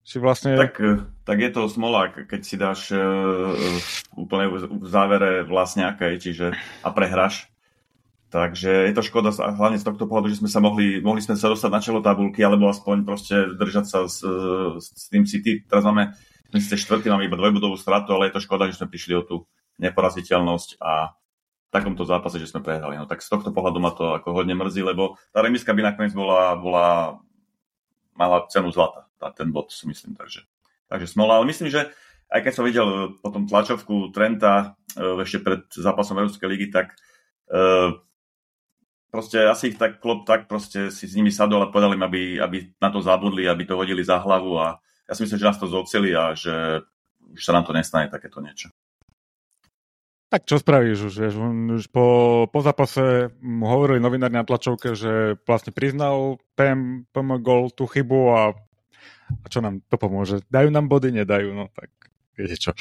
Si 0.03 0.19
vlastne... 0.19 0.59
Tak, 0.59 0.75
tak 1.23 1.37
je 1.39 1.51
to 1.51 1.71
smola, 1.71 2.11
keď 2.11 2.41
si 2.43 2.59
dáš 2.59 2.91
uh, 2.91 3.55
úplne 4.19 4.51
v 4.51 4.83
závere 4.83 5.47
vlastne 5.47 5.87
aké, 5.87 6.19
čiže 6.19 6.51
a 6.83 6.89
prehráš. 6.91 7.47
Takže 8.33 8.89
je 8.89 8.93
to 8.97 9.05
škoda, 9.05 9.29
hlavne 9.29 9.77
z 9.77 9.85
tohto 9.85 10.09
pohľadu, 10.09 10.33
že 10.33 10.41
sme 10.41 10.49
sa 10.49 10.57
mohli, 10.57 10.97
mohli 11.05 11.21
sme 11.21 11.37
sa 11.37 11.53
dostať 11.53 11.69
na 11.69 11.77
čelo 11.85 12.01
tabulky, 12.01 12.41
alebo 12.41 12.65
aspoň 12.65 13.05
proste 13.05 13.53
držať 13.53 13.85
sa 13.85 14.09
s, 14.09 14.25
s 14.81 15.05
tým 15.13 15.29
City. 15.29 15.61
Teraz 15.69 15.85
máme, 15.85 16.17
my 16.49 16.57
ste 16.57 16.73
štvrtý, 16.73 17.13
máme 17.13 17.29
iba 17.29 17.37
dvojbudovú 17.37 17.77
stratu, 17.77 18.17
ale 18.17 18.33
je 18.33 18.41
to 18.41 18.41
škoda, 18.41 18.65
že 18.65 18.81
sme 18.81 18.89
prišli 18.89 19.13
o 19.13 19.21
tú 19.21 19.35
neporaziteľnosť 19.77 20.81
a 20.81 21.13
v 21.13 21.69
takomto 21.69 22.09
zápase, 22.09 22.41
že 22.41 22.49
sme 22.49 22.65
prehrali. 22.65 22.97
No 22.97 23.05
tak 23.05 23.21
z 23.21 23.29
tohto 23.29 23.53
pohľadu 23.53 23.77
ma 23.77 23.93
to 23.93 24.17
ako 24.17 24.33
hodne 24.33 24.57
mrzí, 24.57 24.81
lebo 24.81 25.21
tá 25.29 25.45
remiska 25.45 25.69
by 25.69 25.93
nakoniec 25.93 26.17
bola, 26.17 26.57
bola 26.57 27.21
mala 28.17 28.49
cenu 28.49 28.73
zlata, 28.73 29.09
tá, 29.21 29.29
ten 29.29 29.53
bod 29.53 29.69
si 29.69 29.85
myslím, 29.85 30.17
takže, 30.17 30.41
takže 30.89 31.05
smola. 31.05 31.37
Ale 31.37 31.49
myslím, 31.49 31.69
že 31.69 31.93
aj 32.33 32.49
keď 32.49 32.53
som 32.57 32.65
videl 32.65 33.13
potom 33.21 33.45
tlačovku 33.45 34.09
Trenta 34.09 34.73
e, 34.97 35.21
ešte 35.21 35.37
pred 35.41 35.69
zápasom 35.69 36.17
Európskej 36.17 36.49
ligy, 36.49 36.73
tak 36.73 36.97
uh, 37.53 37.93
proste 39.13 39.45
asi 39.45 39.69
ich 39.69 39.77
tak 39.77 40.01
klop 40.01 40.25
tak 40.25 40.49
proste 40.49 40.89
si 40.89 41.05
s 41.05 41.13
nimi 41.13 41.29
sadol 41.29 41.61
a 41.61 41.69
povedali 41.69 41.93
im, 41.93 42.01
aby, 42.01 42.21
aby 42.41 42.57
na 42.81 42.89
to 42.89 42.97
zabudli, 42.97 43.45
aby 43.45 43.61
to 43.69 43.77
hodili 43.77 44.01
za 44.01 44.17
hlavu 44.17 44.57
a 44.57 44.81
ja 45.05 45.13
si 45.13 45.21
myslím, 45.21 45.37
že 45.37 45.49
nás 45.53 45.61
to 45.61 45.69
zoceli 45.69 46.17
a 46.17 46.33
že 46.33 46.81
už 47.37 47.41
sa 47.45 47.53
nám 47.53 47.69
to 47.69 47.77
nestane 47.77 48.09
takéto 48.09 48.41
niečo. 48.41 48.73
Tak 50.33 50.49
čo 50.49 50.57
spravíš 50.57 51.13
už, 51.13 51.13
vieš, 51.13 51.37
už 51.77 51.93
po, 51.93 52.05
po 52.49 52.59
zápase 52.65 53.29
mu 53.37 53.69
hovorili 53.69 54.01
novinári 54.01 54.33
na 54.33 54.41
tlačovke, 54.41 54.97
že 54.97 55.37
vlastne 55.45 55.69
priznal 55.69 56.41
PM, 56.57 57.05
PM 57.13 57.37
gol 57.37 57.69
tú 57.69 57.85
chybu 57.85 58.19
a, 58.33 58.41
a 59.29 59.45
čo 59.45 59.61
nám 59.61 59.85
to 59.85 60.01
pomôže? 60.01 60.41
Dajú 60.49 60.73
nám 60.73 60.89
body, 60.89 61.13
nedajú, 61.13 61.53
no 61.53 61.69
tak 61.69 61.93
viete 62.33 62.57
čo. 62.57 62.73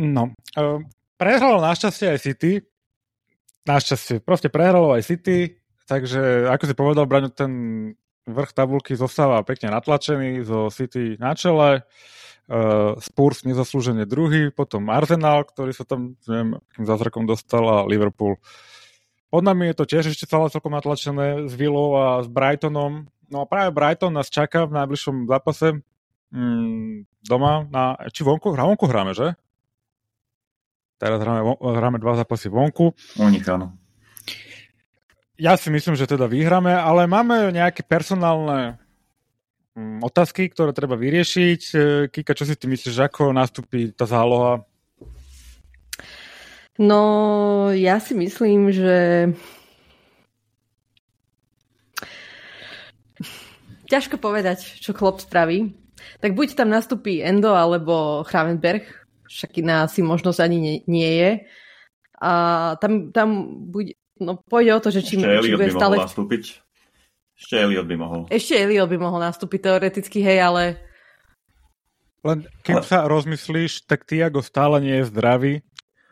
No, 0.00 0.32
uh, 0.56 0.80
prehralo 1.20 1.60
našťastie 1.60 2.16
aj 2.16 2.24
City, 2.24 2.64
Našťastie. 3.68 4.24
Proste 4.24 4.48
prehralo 4.48 4.96
aj 4.96 5.04
City, 5.04 5.60
takže 5.84 6.48
ako 6.48 6.64
si 6.64 6.74
povedal, 6.74 7.04
Braňo, 7.04 7.28
ten 7.28 7.52
vrch 8.24 8.52
tabulky 8.56 8.96
zostáva 8.96 9.42
pekne 9.44 9.74
natlačený, 9.74 10.46
zo 10.46 10.72
City 10.72 11.20
na 11.20 11.36
čele, 11.36 11.84
uh, 12.48 12.96
Spurs 13.02 13.44
nezaslúžene 13.44 14.08
druhý, 14.08 14.48
potom 14.48 14.88
Arsenal, 14.88 15.44
ktorý 15.44 15.76
sa 15.76 15.84
tam, 15.84 16.16
neviem, 16.24 16.56
akým 16.56 16.84
zázrakom 16.88 17.24
dostal 17.28 17.64
a 17.68 17.76
Liverpool. 17.84 18.40
Pod 19.30 19.46
nami 19.46 19.70
je 19.70 19.76
to 19.78 19.84
tiež 19.86 20.10
ešte 20.10 20.26
celé 20.26 20.50
celkom 20.50 20.74
natlačené 20.74 21.46
s 21.46 21.54
Villou 21.54 21.94
a 21.94 22.24
s 22.24 22.26
Brightonom. 22.26 23.06
No 23.30 23.46
a 23.46 23.46
práve 23.46 23.70
Brighton 23.70 24.10
nás 24.10 24.26
čaká 24.26 24.66
v 24.66 24.74
najbližšom 24.74 25.30
zápase 25.30 25.78
mm, 26.34 27.06
doma 27.30 27.62
na, 27.70 27.94
či 28.10 28.26
vonku? 28.26 28.50
Hra 28.50 28.66
vonku 28.66 28.90
hráme, 28.90 29.14
že? 29.14 29.38
Teraz 31.00 31.16
hráme, 31.16 31.56
hráme 31.56 31.96
dva 31.96 32.12
zápasy 32.12 32.52
vonku. 32.52 32.92
U 33.16 33.26
nich 33.32 33.48
áno. 33.48 33.72
Ja 35.40 35.56
si 35.56 35.72
myslím, 35.72 35.96
že 35.96 36.04
teda 36.04 36.28
vyhráme, 36.28 36.68
ale 36.76 37.08
máme 37.08 37.48
nejaké 37.48 37.80
personálne 37.80 38.76
mm, 39.72 40.04
otázky, 40.04 40.52
ktoré 40.52 40.76
treba 40.76 41.00
vyriešiť. 41.00 41.62
E, 41.72 41.76
Kika, 42.12 42.36
čo 42.36 42.44
si 42.44 42.52
ty 42.52 42.68
myslíš, 42.68 43.00
ako 43.00 43.32
nastúpi 43.32 43.96
tá 43.96 44.04
záloha? 44.04 44.60
No, 46.76 47.72
ja 47.72 47.96
si 47.96 48.12
myslím, 48.12 48.68
že 48.68 49.32
ťažko 53.88 54.20
povedať, 54.20 54.84
čo 54.84 54.92
Klopp 54.92 55.24
spraví. 55.24 55.72
Tak 56.20 56.36
buď 56.36 56.60
tam 56.60 56.68
nastúpi 56.68 57.24
Endo 57.24 57.56
alebo 57.56 58.20
Hravenberg, 58.28 58.99
však 59.30 59.62
iná 59.62 59.86
asi 59.86 60.02
možnosť 60.02 60.38
ani 60.42 60.58
nie, 60.58 60.76
nie 60.90 61.10
je. 61.14 61.30
A 62.18 62.32
tam, 62.82 63.14
tam 63.14 63.46
buď, 63.70 63.94
no 64.18 64.42
pôjde 64.42 64.74
o 64.74 64.80
to, 64.82 64.90
že 64.90 65.00
či, 65.06 65.22
Ešte 65.22 65.46
či 65.46 65.54
bude 65.54 65.70
stále... 65.70 65.94
mohol 65.96 66.10
nastúpiť. 66.10 66.42
Ešte 67.40 67.54
Elliot 67.56 67.86
by 67.88 67.96
mohol. 67.96 68.20
Ešte 68.28 68.52
Elliot 68.58 68.90
by 68.90 68.98
mohol 69.00 69.20
nastúpiť 69.24 69.60
teoreticky, 69.64 70.20
hej, 70.20 70.44
ale... 70.44 70.62
Len 72.20 72.44
keď 72.60 72.84
ale... 72.84 72.84
sa 72.84 72.98
rozmyslíš, 73.08 73.88
tak 73.88 74.04
Tiago 74.04 74.44
stále 74.44 74.76
nie 74.84 75.00
je 75.00 75.08
zdravý. 75.08 75.52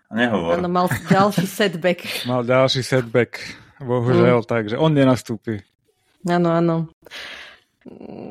Nehovor. 0.09 0.57
Áno, 0.57 0.73
mal 0.73 0.89
ďalší 0.89 1.45
setback. 1.45 2.09
mal 2.33 2.41
ďalší 2.41 2.81
setback, 2.81 3.45
bohužiaľ, 3.77 4.41
mm. 4.41 4.49
takže 4.49 4.77
on 4.81 4.97
nenastúpi. 4.97 5.61
Áno, 6.25 6.49
áno. 6.49 6.89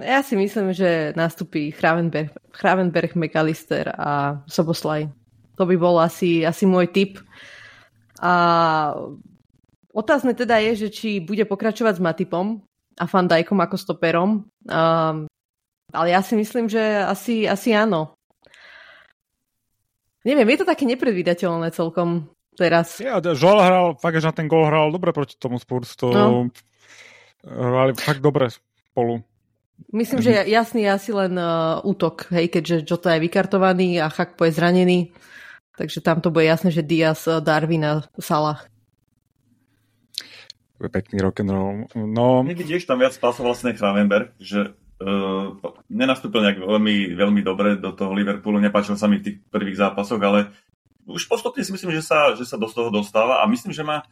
Ja 0.06 0.22
si 0.22 0.38
myslím, 0.38 0.72
že 0.72 1.14
nastupí 1.18 1.74
Hravenberg, 1.74 2.32
Hravenberg 2.54 3.18
McAllister 3.18 3.90
a 3.98 4.42
Soboslaj. 4.46 5.10
To 5.58 5.66
by 5.66 5.76
bol 5.76 5.98
asi, 5.98 6.46
asi 6.46 6.70
môj 6.70 6.94
tip. 6.94 7.18
A 8.22 8.34
otázne 9.94 10.38
teda 10.38 10.62
je, 10.62 10.86
že 10.86 10.90
či 10.94 11.10
bude 11.18 11.46
pokračovať 11.50 11.98
s 11.98 12.04
Matipom 12.04 12.62
a 12.98 13.06
Fandajkom 13.10 13.58
ako 13.58 13.76
stoperom. 13.78 14.30
Um, 14.70 15.26
ale 15.94 16.08
ja 16.14 16.22
si 16.22 16.38
myslím, 16.38 16.70
že 16.70 16.82
asi, 17.02 17.50
asi 17.50 17.74
áno. 17.74 18.14
Neviem, 20.22 20.50
je 20.54 20.60
to 20.62 20.70
také 20.70 20.84
nepredvídateľné 20.86 21.72
celkom 21.74 22.30
teraz. 22.58 23.00
Ja, 23.00 23.22
Joel 23.22 23.64
hral, 23.64 23.86
fakt, 23.98 24.20
že 24.20 24.28
na 24.28 24.36
ten 24.36 24.50
gol 24.50 24.68
hral 24.68 24.92
dobre 24.92 25.14
proti 25.16 25.40
tomu 25.40 25.62
Spurs. 25.62 25.96
To 26.02 26.12
no. 26.12 26.28
hrali 27.46 27.96
fakt 27.96 28.20
dobre 28.20 28.52
spolu. 28.52 29.24
Myslím, 29.94 30.20
že 30.20 30.44
jasný 30.52 30.84
je 30.84 30.92
asi 30.92 31.12
len 31.16 31.40
uh, 31.40 31.80
útok, 31.86 32.28
hej, 32.36 32.52
keďže 32.52 32.84
Jota 32.84 33.16
je 33.16 33.24
vykartovaný 33.24 34.04
a 34.04 34.12
Chakpo 34.12 34.44
je 34.44 34.52
zranený. 34.52 35.16
Takže 35.78 36.04
tam 36.04 36.20
to 36.20 36.34
bude 36.34 36.44
jasné, 36.44 36.76
že 36.76 36.84
Diaz, 36.84 37.24
uh, 37.30 37.40
Darwin 37.40 37.86
a 37.86 37.94
Salah. 38.20 38.68
Pekný 40.78 41.24
rock'n'roll. 41.24 41.90
No... 41.98 42.46
Nevidíš 42.46 42.86
tam 42.86 43.02
viac 43.02 43.16
spásol 43.16 43.50
vlastne 43.50 43.74
Kravenberg, 43.74 44.38
že 44.38 44.78
uh, 45.02 45.58
nenastúpil 45.90 46.46
nejak 46.46 46.62
veľmi, 46.62 47.18
veľmi 47.18 47.42
dobre 47.42 47.80
do 47.82 47.96
toho 47.96 48.14
Liverpoolu, 48.14 48.62
nepáčil 48.62 48.94
sa 48.94 49.10
mi 49.10 49.18
v 49.18 49.26
tých 49.26 49.38
prvých 49.50 49.82
zápasoch, 49.82 50.22
ale 50.22 50.54
už 51.08 51.26
postupne 51.32 51.64
si 51.64 51.72
myslím, 51.72 51.96
že 51.96 52.04
sa, 52.04 52.36
že 52.36 52.44
sa 52.44 52.60
do 52.60 52.68
toho 52.68 52.92
dostáva 52.92 53.40
a 53.42 53.50
myslím, 53.50 53.72
že 53.72 53.82
má 53.82 54.04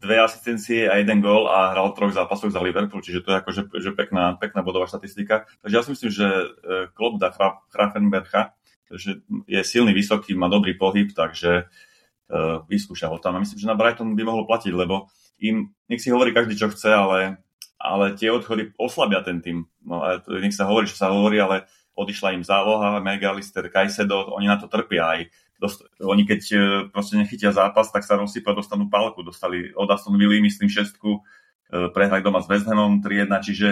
dve 0.00 0.16
asistencie 0.16 0.88
a 0.88 0.96
jeden 0.96 1.20
gól 1.20 1.44
a 1.52 1.76
hral 1.76 1.92
troch 1.92 2.16
zápasoch 2.16 2.48
za 2.48 2.64
Liverpool, 2.64 3.04
čiže 3.04 3.20
to 3.20 3.36
je 3.36 3.36
akože 3.44 3.62
že 3.84 3.90
pekná, 3.92 4.32
pekná 4.40 4.64
bodová 4.64 4.88
štatistika. 4.88 5.44
Takže 5.60 5.74
ja 5.76 5.82
si 5.84 5.90
myslím, 5.92 6.10
že 6.10 6.26
e, 6.26 6.46
Klopp 6.96 7.20
dá 7.20 7.28
Grafenbercha, 7.68 8.56
že 8.90 9.22
je 9.46 9.60
silný, 9.62 9.94
vysoký, 9.94 10.34
má 10.34 10.50
dobrý 10.50 10.74
pohyb, 10.74 11.14
takže 11.14 11.70
uh, 11.70 12.66
vyskúša 12.66 13.06
ho 13.06 13.22
tam. 13.22 13.38
A 13.38 13.42
myslím, 13.42 13.62
že 13.62 13.70
na 13.70 13.78
Brighton 13.78 14.18
by 14.18 14.22
mohlo 14.26 14.42
platiť, 14.50 14.74
lebo 14.74 15.06
im, 15.38 15.70
nech 15.86 16.02
si 16.02 16.10
hovorí 16.10 16.34
každý, 16.34 16.58
čo 16.58 16.74
chce, 16.74 16.90
ale, 16.90 17.38
ale 17.78 18.18
tie 18.18 18.34
odchody 18.34 18.74
oslabia 18.74 19.22
ten 19.22 19.38
tým. 19.38 19.62
No, 19.86 20.02
nech 20.42 20.58
sa 20.58 20.66
hovorí, 20.66 20.90
čo 20.90 20.98
sa 20.98 21.14
hovorí, 21.14 21.38
ale 21.38 21.70
odišla 21.94 22.34
im 22.34 22.42
záloha, 22.42 22.98
Megalister, 22.98 23.70
Kajsedo, 23.70 24.34
oni 24.34 24.50
na 24.50 24.58
to 24.58 24.66
trpia 24.66 25.06
aj 25.06 25.20
dost, 25.60 25.84
oni 26.00 26.24
keď 26.24 26.40
e, 26.50 26.58
proste 26.88 27.20
nechytia 27.20 27.52
zápas, 27.52 27.92
tak 27.92 28.08
sa 28.08 28.16
rozsypa, 28.16 28.56
dostanú 28.56 28.88
palku. 28.88 29.20
Dostali 29.20 29.70
od 29.76 29.92
Aston 29.92 30.16
Villa, 30.16 30.40
myslím, 30.40 30.72
šestku, 30.72 31.20
e, 31.20 31.92
prehrali 31.92 32.24
doma 32.24 32.40
s 32.40 32.48
West 32.48 32.64
Hamom 32.64 33.04
3-1, 33.04 33.28
čiže 33.44 33.68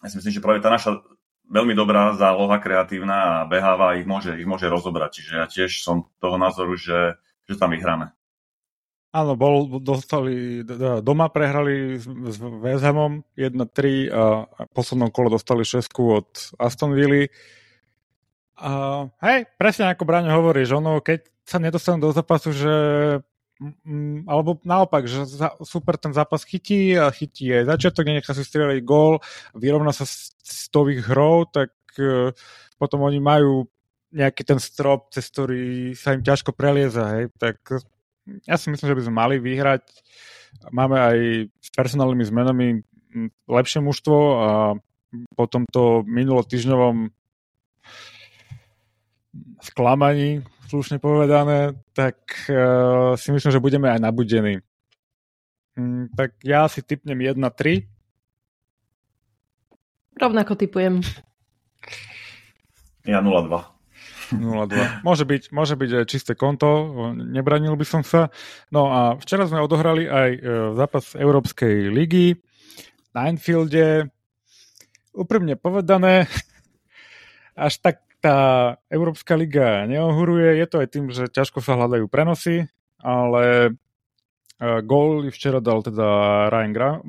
ja 0.00 0.08
si 0.10 0.16
myslím, 0.18 0.34
že 0.34 0.42
práve 0.42 0.58
tá 0.58 0.68
naša 0.72 0.98
veľmi 1.50 1.74
dobrá 1.78 2.14
záloha, 2.18 2.58
kreatívna 2.58 3.42
a 3.42 3.46
beháva 3.46 3.98
ich 3.98 4.06
môže, 4.06 4.34
ich 4.34 4.48
môže 4.48 4.66
rozobrať. 4.66 5.10
Čiže 5.22 5.32
ja 5.34 5.46
tiež 5.46 5.70
som 5.82 6.10
toho 6.18 6.38
názoru, 6.38 6.74
že, 6.74 7.20
že 7.46 7.54
tam 7.54 7.70
vyhráme. 7.70 8.10
Áno, 9.10 9.34
bol, 9.34 9.82
dostali, 9.82 10.62
doma 11.02 11.26
prehrali 11.34 11.98
s, 11.98 12.06
s 12.06 12.38
West 12.38 12.86
Hamom 12.86 13.26
1-3 13.34 14.06
a 14.06 14.46
v 14.46 14.70
poslednom 14.70 15.10
kole 15.10 15.34
dostali 15.34 15.66
šestku 15.66 16.02
od 16.14 16.30
Aston 16.62 16.94
Villa 16.94 17.26
Uh, 18.60 19.08
hej, 19.24 19.48
presne 19.56 19.88
ako 19.88 20.04
Braňo 20.04 20.36
hovoríš, 20.36 20.76
ono, 20.76 21.00
keď 21.00 21.24
sa 21.48 21.56
nedostanú 21.56 22.04
do 22.04 22.12
zápasu, 22.12 22.52
že 22.52 22.74
mm, 23.56 24.28
alebo 24.28 24.60
naopak, 24.60 25.08
že 25.08 25.24
super 25.64 25.96
ten 25.96 26.12
zápas 26.12 26.44
chytí 26.44 26.92
a 26.92 27.08
chytí 27.08 27.48
aj 27.48 27.72
začiatok, 27.72 28.04
nenechá 28.04 28.36
si 28.36 28.44
strieľať 28.44 28.84
gól, 28.84 29.24
vyrovná 29.56 29.96
sa 29.96 30.04
s, 30.04 30.36
s 30.44 30.68
tových 30.68 31.08
hrou, 31.08 31.48
tak 31.48 31.72
uh, 31.96 32.36
potom 32.76 33.00
oni 33.08 33.16
majú 33.16 33.64
nejaký 34.12 34.42
ten 34.44 34.60
strop, 34.60 35.08
cez 35.08 35.32
ktorý 35.32 35.96
sa 35.96 36.12
im 36.12 36.20
ťažko 36.20 36.52
prelieza, 36.52 37.06
hej, 37.16 37.32
tak 37.40 37.62
ja 38.44 38.60
si 38.60 38.68
myslím, 38.68 38.92
že 38.92 38.98
by 38.98 39.02
sme 39.06 39.14
mali 39.16 39.36
vyhrať. 39.40 39.82
Máme 40.74 40.98
aj 40.98 41.18
s 41.48 41.68
personálnymi 41.72 42.24
zmenami 42.26 42.66
lepšie 43.46 43.80
mužstvo 43.82 44.18
a 44.36 44.50
po 45.34 45.44
tomto 45.50 46.06
minulotýžňovom 46.06 47.10
sklamaní, 49.60 50.44
slušne 50.70 51.02
povedané, 51.02 51.74
tak 51.92 52.16
uh, 52.46 53.18
si 53.18 53.34
myslím, 53.34 53.50
že 53.50 53.62
budeme 53.62 53.90
aj 53.90 54.00
nabudení. 54.00 54.62
Mm, 55.74 56.14
tak 56.14 56.38
ja 56.46 56.66
si 56.70 56.82
typnem 56.82 57.18
1-3. 57.18 57.86
Rovnako 60.20 60.52
typujem. 60.54 61.00
Ja 63.08 63.24
0-2. 63.24 63.80
0-2. 64.30 65.02
Môže 65.02 65.26
byť, 65.26 65.42
môže 65.50 65.74
byť 65.74 65.90
aj 65.90 66.04
čisté 66.06 66.32
konto, 66.38 66.94
nebranil 67.14 67.74
by 67.74 67.86
som 67.86 68.02
sa. 68.06 68.30
No 68.70 68.86
a 68.90 69.18
včera 69.18 69.48
sme 69.50 69.58
odohrali 69.58 70.06
aj 70.06 70.30
uh, 70.38 70.42
zápas 70.78 71.18
Európskej 71.18 71.90
ligy 71.90 72.38
na 73.10 73.26
Anfielde. 73.26 74.06
Úprimne 75.10 75.58
povedané, 75.58 76.30
až 77.58 77.82
tak 77.82 78.09
tá 78.20 78.76
Európska 78.92 79.32
liga 79.34 79.88
neohuruje. 79.88 80.60
Je 80.60 80.66
to 80.68 80.76
aj 80.84 80.88
tým, 80.92 81.08
že 81.08 81.32
ťažko 81.32 81.64
sa 81.64 81.80
hľadajú 81.80 82.04
prenosy, 82.06 82.68
ale 83.00 83.74
uh, 84.60 84.80
gól 84.84 85.24
včera 85.32 85.64
dal 85.64 85.80
teda 85.80 86.06
Ryan 86.52 86.72
Graham. 86.76 87.00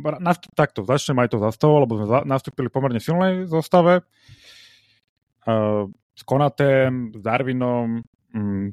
Takto, 0.56 0.88
začnem 0.88 1.20
aj 1.20 1.36
to 1.36 1.38
zastavou, 1.44 1.84
lebo 1.84 2.00
sme 2.00 2.24
nastúpili 2.24 2.72
pomerne 2.72 3.04
silnej 3.04 3.46
zostave. 3.52 4.08
Uh, 5.44 5.92
s 6.16 6.22
Konatem, 6.24 7.12
s 7.12 7.20
Darwinom. 7.20 8.08
Um, 8.32 8.72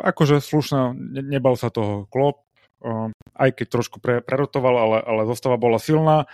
akože 0.00 0.42
slušná, 0.42 0.96
ne, 0.96 1.22
nebal 1.22 1.54
sa 1.54 1.70
toho 1.70 2.10
klop, 2.10 2.42
uh, 2.82 3.14
aj 3.38 3.54
keď 3.54 3.66
trošku 3.70 4.02
pre, 4.02 4.18
prerotoval, 4.18 4.74
ale, 4.74 4.98
ale 5.06 5.22
zostava 5.30 5.54
bola 5.60 5.78
silná. 5.78 6.26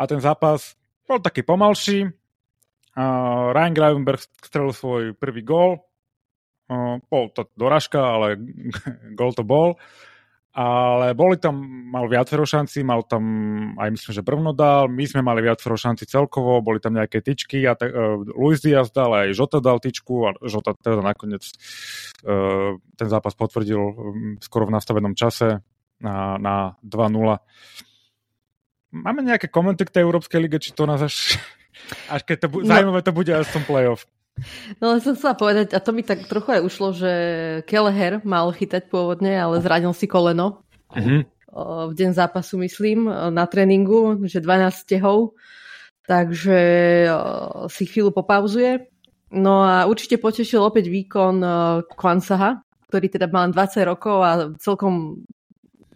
A 0.00 0.02
ten 0.08 0.22
zápas 0.22 0.80
bol 1.04 1.20
taký 1.20 1.42
pomalší, 1.42 2.08
Uh, 2.90 3.54
Ryan 3.54 3.74
Gravenberg 3.74 4.18
strelil 4.42 4.74
svoj 4.74 5.02
prvý 5.14 5.46
gól. 5.46 5.86
Uh, 6.66 6.98
bol 7.06 7.30
to 7.30 7.46
doražka, 7.54 7.98
ale 7.98 8.34
gól 9.18 9.30
to 9.30 9.46
bol. 9.46 9.78
Ale 10.50 11.14
boli 11.14 11.38
tam, 11.38 11.62
mal 11.94 12.10
viacero 12.10 12.42
šanci, 12.42 12.82
mal 12.82 13.06
tam 13.06 13.22
aj 13.78 13.86
myslím, 13.94 14.12
že 14.18 14.26
Brvno 14.26 14.50
dal, 14.50 14.90
my 14.90 15.06
sme 15.06 15.22
mali 15.22 15.46
viacero 15.46 15.78
šanci 15.78 16.10
celkovo, 16.10 16.58
boli 16.58 16.82
tam 16.82 16.98
nejaké 16.98 17.22
tyčky 17.22 17.62
a 17.70 17.78
te, 17.78 17.86
uh, 17.86 18.18
Luis 18.34 18.58
Diaz 18.58 18.90
dal, 18.90 19.14
aj 19.14 19.30
Žota 19.30 19.62
dal 19.62 19.78
tyčku 19.78 20.26
a 20.26 20.34
Žota 20.42 20.74
teda 20.74 21.06
nakoniec 21.06 21.46
uh, 22.26 22.74
ten 22.98 23.06
zápas 23.06 23.38
potvrdil 23.38 23.78
um, 23.78 23.94
skoro 24.42 24.66
v 24.66 24.74
nastavenom 24.74 25.14
čase 25.14 25.62
na, 26.02 26.34
na 26.34 26.74
2-0. 26.82 27.14
Máme 28.90 29.22
nejaké 29.22 29.46
komenty 29.46 29.86
k 29.86 29.94
tej 29.94 30.02
Európskej 30.02 30.42
lige, 30.42 30.58
či 30.58 30.74
to 30.74 30.82
nás 30.82 30.98
až 30.98 31.38
až 32.10 32.20
keď 32.26 32.36
to 32.44 32.48
bu- 32.50 32.62
no. 32.62 32.70
zaujímavé 32.70 33.00
to 33.02 33.12
bude 33.12 33.32
tom 33.50 33.64
playoff. 33.66 34.06
No 34.80 34.94
ale 34.94 35.04
som 35.04 35.16
chcela 35.16 35.36
povedať, 35.36 35.76
a 35.76 35.82
to 35.82 35.92
mi 35.92 36.00
tak 36.00 36.24
trochu 36.24 36.56
aj 36.56 36.64
ušlo, 36.64 36.88
že 36.96 37.12
Kelleher 37.68 38.24
mal 38.24 38.48
chytať 38.54 38.88
pôvodne, 38.88 39.36
ale 39.36 39.60
zranil 39.60 39.92
si 39.92 40.08
koleno. 40.08 40.64
Uh-huh. 40.90 41.26
V 41.90 41.92
deň 41.92 42.14
zápasu, 42.14 42.56
myslím, 42.62 43.10
na 43.34 43.44
tréningu, 43.44 44.22
že 44.24 44.40
12 44.40 44.86
stehov. 44.86 45.36
Takže 46.06 46.60
si 47.70 47.84
chvíľu 47.86 48.10
popauzuje. 48.10 48.88
No 49.30 49.62
a 49.62 49.86
určite 49.86 50.18
potešil 50.18 50.58
opäť 50.58 50.90
výkon 50.90 51.38
Kwansaha, 51.86 52.64
ktorý 52.90 53.06
teda 53.06 53.30
má 53.30 53.46
len 53.46 53.54
20 53.54 53.86
rokov 53.86 54.16
a 54.24 54.30
celkom 54.58 55.22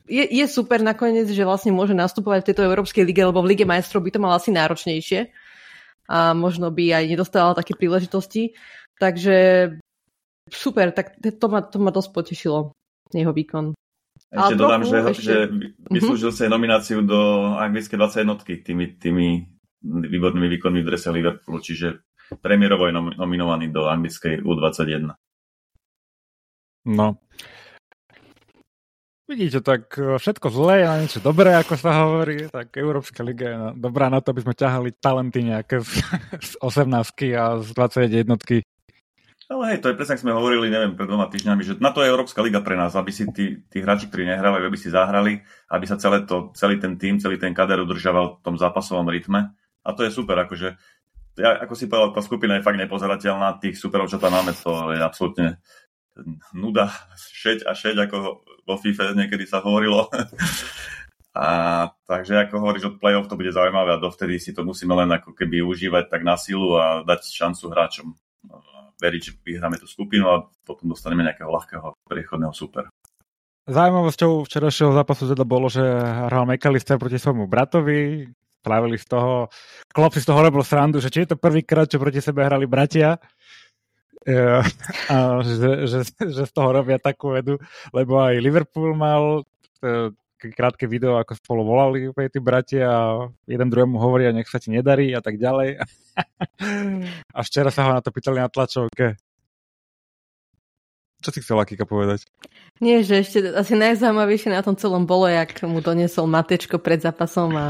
je, 0.04 0.20
je 0.20 0.46
super 0.46 0.84
nakoniec, 0.84 1.26
že 1.32 1.48
vlastne 1.48 1.72
môže 1.72 1.96
nastupovať 1.96 2.44
v 2.44 2.48
tejto 2.52 2.62
Európskej 2.68 3.02
lige, 3.08 3.24
lebo 3.24 3.40
v 3.40 3.56
Lige 3.56 3.64
majstrov 3.64 4.04
by 4.04 4.10
to 4.12 4.20
mal 4.20 4.36
asi 4.36 4.52
náročnejšie 4.52 5.32
a 6.08 6.36
možno 6.36 6.68
by 6.68 7.02
aj 7.02 7.04
nedostával 7.08 7.56
také 7.56 7.72
príležitosti. 7.76 8.52
Takže 9.00 9.68
super, 10.48 10.92
tak 10.92 11.16
to 11.18 11.46
ma, 11.48 11.64
to 11.64 11.80
ma 11.80 11.90
dosť 11.90 12.10
potešilo, 12.12 12.58
jeho 13.10 13.32
výkon. 13.32 13.72
Ešte 14.34 14.54
dodám, 14.58 14.82
že, 14.82 14.98
ešte... 15.10 15.22
že 15.22 15.36
vyslúžil 15.90 16.30
uh-huh. 16.30 16.46
sa 16.46 16.52
nomináciu 16.52 17.02
do 17.06 17.54
anglické 17.54 17.94
21 17.94 18.62
tými, 18.66 18.84
tými 18.98 19.26
výbornými 19.84 20.48
výkonmi 20.58 20.80
v 20.82 20.88
drese 20.88 21.10
Liverpoolu, 21.14 21.58
čiže 21.62 22.02
premiérovo 22.42 22.88
je 22.88 22.94
nominovaný 22.94 23.70
do 23.70 23.86
anglickej 23.86 24.42
U21. 24.42 25.12
No, 26.84 27.16
Vidíte, 29.24 29.64
tak 29.64 29.96
e, 29.96 30.20
všetko 30.20 30.52
zlé 30.52 30.84
je 30.84 30.86
na 30.86 30.96
niečo 31.00 31.20
dobré, 31.24 31.56
ako 31.56 31.74
sa 31.80 32.04
hovorí, 32.04 32.44
tak 32.52 32.76
Európska 32.76 33.24
liga 33.24 33.46
je 33.48 33.58
dobrá 33.80 34.12
na 34.12 34.20
to, 34.20 34.36
aby 34.36 34.44
sme 34.44 34.52
ťahali 34.52 34.92
talenty 35.00 35.48
nejaké 35.48 35.80
z, 35.80 36.04
z 36.48 36.52
18 36.60 36.92
a 37.32 37.64
z 37.64 37.68
21 37.72 38.64
ale 39.44 39.76
hej, 39.76 39.84
to 39.84 39.92
je 39.92 39.98
presne, 40.00 40.16
sme 40.16 40.32
hovorili, 40.32 40.72
neviem, 40.72 40.96
pred 40.96 41.04
dvoma 41.04 41.28
týždňami, 41.28 41.62
že 41.62 41.72
na 41.76 41.92
to 41.92 42.00
je 42.00 42.08
Európska 42.08 42.40
liga 42.40 42.64
pre 42.64 42.80
nás, 42.80 42.96
aby 42.96 43.12
si 43.12 43.28
tí, 43.28 43.60
tí 43.68 43.84
hráči, 43.84 44.08
ktorí 44.08 44.24
nehrávajú, 44.24 44.72
aby 44.72 44.78
si 44.80 44.88
zahrali, 44.88 45.44
aby 45.68 45.84
sa 45.84 46.00
celé 46.00 46.24
to, 46.24 46.48
celý 46.56 46.80
ten 46.80 46.96
tým, 46.96 47.20
celý 47.20 47.36
ten 47.36 47.52
kader 47.52 47.84
udržaval 47.84 48.40
v 48.40 48.42
tom 48.42 48.56
zápasovom 48.56 49.04
rytme. 49.04 49.52
A 49.84 49.88
to 49.92 50.00
je 50.00 50.16
super, 50.16 50.40
akože, 50.48 50.80
ja, 51.36 51.60
ako 51.60 51.74
si 51.76 51.92
povedal, 51.92 52.16
tá 52.16 52.24
skupina 52.24 52.56
je 52.56 52.64
fakt 52.64 52.80
nepozerateľná, 52.80 53.60
tých 53.60 53.76
superov, 53.76 54.08
čo 54.08 54.16
tam 54.16 54.32
máme, 54.32 54.56
to 54.56 54.96
je 54.96 55.00
absolútne 55.04 55.60
nuda, 56.54 56.90
šeť 57.18 57.66
a 57.66 57.74
šeť, 57.74 57.96
ako 58.06 58.16
vo 58.64 58.76
FIFA 58.78 59.18
niekedy 59.18 59.44
sa 59.44 59.58
hovorilo. 59.60 60.06
a 61.34 61.46
takže 62.06 62.46
ako 62.46 62.54
hovoríš, 62.62 62.84
od 62.94 62.96
play-off 63.02 63.26
to 63.26 63.34
bude 63.34 63.50
zaujímavé 63.50 63.98
a 63.98 64.02
dovtedy 64.02 64.38
si 64.38 64.54
to 64.54 64.62
musíme 64.62 64.94
len 64.94 65.10
ako 65.10 65.34
keby 65.34 65.66
užívať 65.66 66.06
tak 66.06 66.22
na 66.22 66.38
silu 66.38 66.78
a 66.78 67.02
dať 67.02 67.20
šancu 67.26 67.64
hráčom. 67.70 68.06
Veriť, 69.02 69.20
že 69.20 69.32
vyhráme 69.42 69.74
tú 69.76 69.90
skupinu 69.90 70.30
a 70.30 70.46
potom 70.62 70.86
dostaneme 70.86 71.26
nejakého 71.26 71.50
ľahkého 71.50 71.98
priechodného 72.06 72.54
super. 72.54 72.86
Zaujímavosťou 73.64 74.44
včerajšieho 74.44 74.92
zápasu 74.92 75.24
teda 75.24 75.42
bolo, 75.42 75.72
že 75.72 75.82
hral 76.28 76.44
McAllister 76.44 77.00
proti 77.00 77.16
svojmu 77.16 77.48
bratovi, 77.48 78.28
spravili 78.64 78.96
z 78.96 79.06
toho, 79.08 79.52
Klopp 79.92 80.16
si 80.16 80.24
z 80.24 80.28
toho 80.28 80.40
robil 80.40 80.64
srandu, 80.64 80.96
že 80.96 81.12
či 81.12 81.24
je 81.24 81.32
to 81.32 81.40
prvýkrát, 81.40 81.84
čo 81.84 82.00
proti 82.00 82.24
sebe 82.24 82.48
hrali 82.48 82.64
bratia 82.64 83.20
a 85.12 85.44
že, 85.44 85.84
že, 85.84 85.98
že 86.08 86.42
z 86.48 86.52
toho 86.52 86.72
robia 86.72 86.96
takú 86.96 87.36
vedu, 87.36 87.60
lebo 87.92 88.16
aj 88.20 88.40
Liverpool 88.40 88.96
mal 88.96 89.44
e, 89.84 90.12
krátke 90.52 90.84
video, 90.84 91.16
ako 91.16 91.32
spolu 91.38 91.62
volali 91.64 92.12
tí 92.28 92.40
bratia 92.42 92.84
a 92.88 93.00
jeden 93.48 93.68
druhému 93.72 93.96
hovoria, 93.96 94.34
nech 94.34 94.50
sa 94.50 94.60
ti 94.60 94.68
nedarí 94.68 95.16
a 95.16 95.24
tak 95.24 95.40
ďalej. 95.40 95.80
A 97.36 97.40
včera 97.40 97.72
sa 97.72 97.88
ho 97.88 97.90
na 97.96 98.04
to 98.04 98.12
pýtali 98.12 98.38
na 98.38 98.52
tlačovke. 98.52 99.16
Čo 101.24 101.30
si 101.32 101.40
chcela 101.40 101.64
Kika 101.64 101.88
povedať? 101.88 102.28
Nie, 102.84 103.00
že 103.00 103.24
ešte 103.24 103.40
asi 103.56 103.72
najzaujímavejšie 103.72 104.52
na 104.52 104.60
tom 104.60 104.76
celom 104.76 105.08
bolo, 105.08 105.24
jak 105.24 105.56
mu 105.64 105.80
doniesol 105.80 106.28
matečko 106.28 106.76
pred 106.76 107.00
zápasom 107.00 107.56
a 107.56 107.66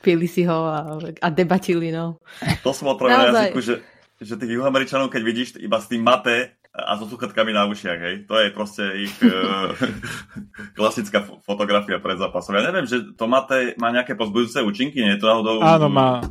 pili 0.00 0.30
si 0.30 0.46
ho 0.46 0.58
a, 0.70 0.78
a 1.02 1.28
debatili, 1.28 1.90
no. 1.90 2.22
To 2.62 2.70
som 2.70 2.94
otvoril 2.94 3.12
na 3.12 3.50
jazyku, 3.50 3.60
že 3.60 3.74
že 4.20 4.36
tých 4.36 4.52
juhoameričanov, 4.60 5.08
keď 5.08 5.22
vidíš 5.24 5.48
iba 5.64 5.80
s 5.80 5.88
tým 5.88 6.04
mate 6.04 6.52
a 6.70 6.94
so 6.94 7.08
sluchatkami 7.08 7.50
na 7.50 7.66
ušiach, 7.66 7.98
hej, 7.98 8.16
to 8.30 8.36
je 8.38 8.48
proste 8.54 8.84
ich 9.02 9.16
uh, 9.26 9.74
klasická 10.78 11.24
fotografia 11.42 11.98
pred 11.98 12.20
zápasom. 12.20 12.54
Ja 12.54 12.68
neviem, 12.68 12.86
že 12.86 13.16
to 13.16 13.26
mate 13.26 13.74
má 13.80 13.90
nejaké 13.90 14.14
pozbudujúce 14.14 14.62
účinky, 14.62 15.02
nie 15.02 15.18
je 15.18 15.20
to 15.24 15.26
náhodou... 15.26 15.64
Áno, 15.64 15.88
má. 15.90 16.22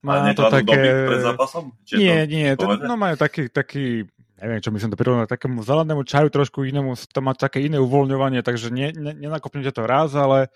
Má 0.00 0.24
to, 0.32 0.46
to 0.46 0.62
také... 0.62 0.78
pred 1.10 1.20
zápasom? 1.20 1.74
Či 1.84 2.00
nie, 2.00 2.16
to 2.24 2.32
nie, 2.32 2.48
to, 2.56 2.64
no 2.86 2.94
majú 2.96 3.16
taký, 3.18 3.50
taký 3.52 4.08
neviem, 4.40 4.60
čo 4.60 4.72
myslím 4.72 4.92
to 4.92 5.00
prirovnať, 5.00 5.28
takému 5.28 5.60
zelenému 5.64 6.02
čaju 6.04 6.28
trošku 6.28 6.64
inému, 6.64 6.96
to 6.96 7.20
má 7.24 7.32
také 7.32 7.64
iné 7.64 7.80
uvoľňovanie, 7.80 8.44
takže 8.44 8.68
ne, 8.72 8.92
ne, 8.92 9.12
nenakopnete 9.16 9.72
to 9.72 9.84
raz, 9.84 10.12
ale 10.12 10.52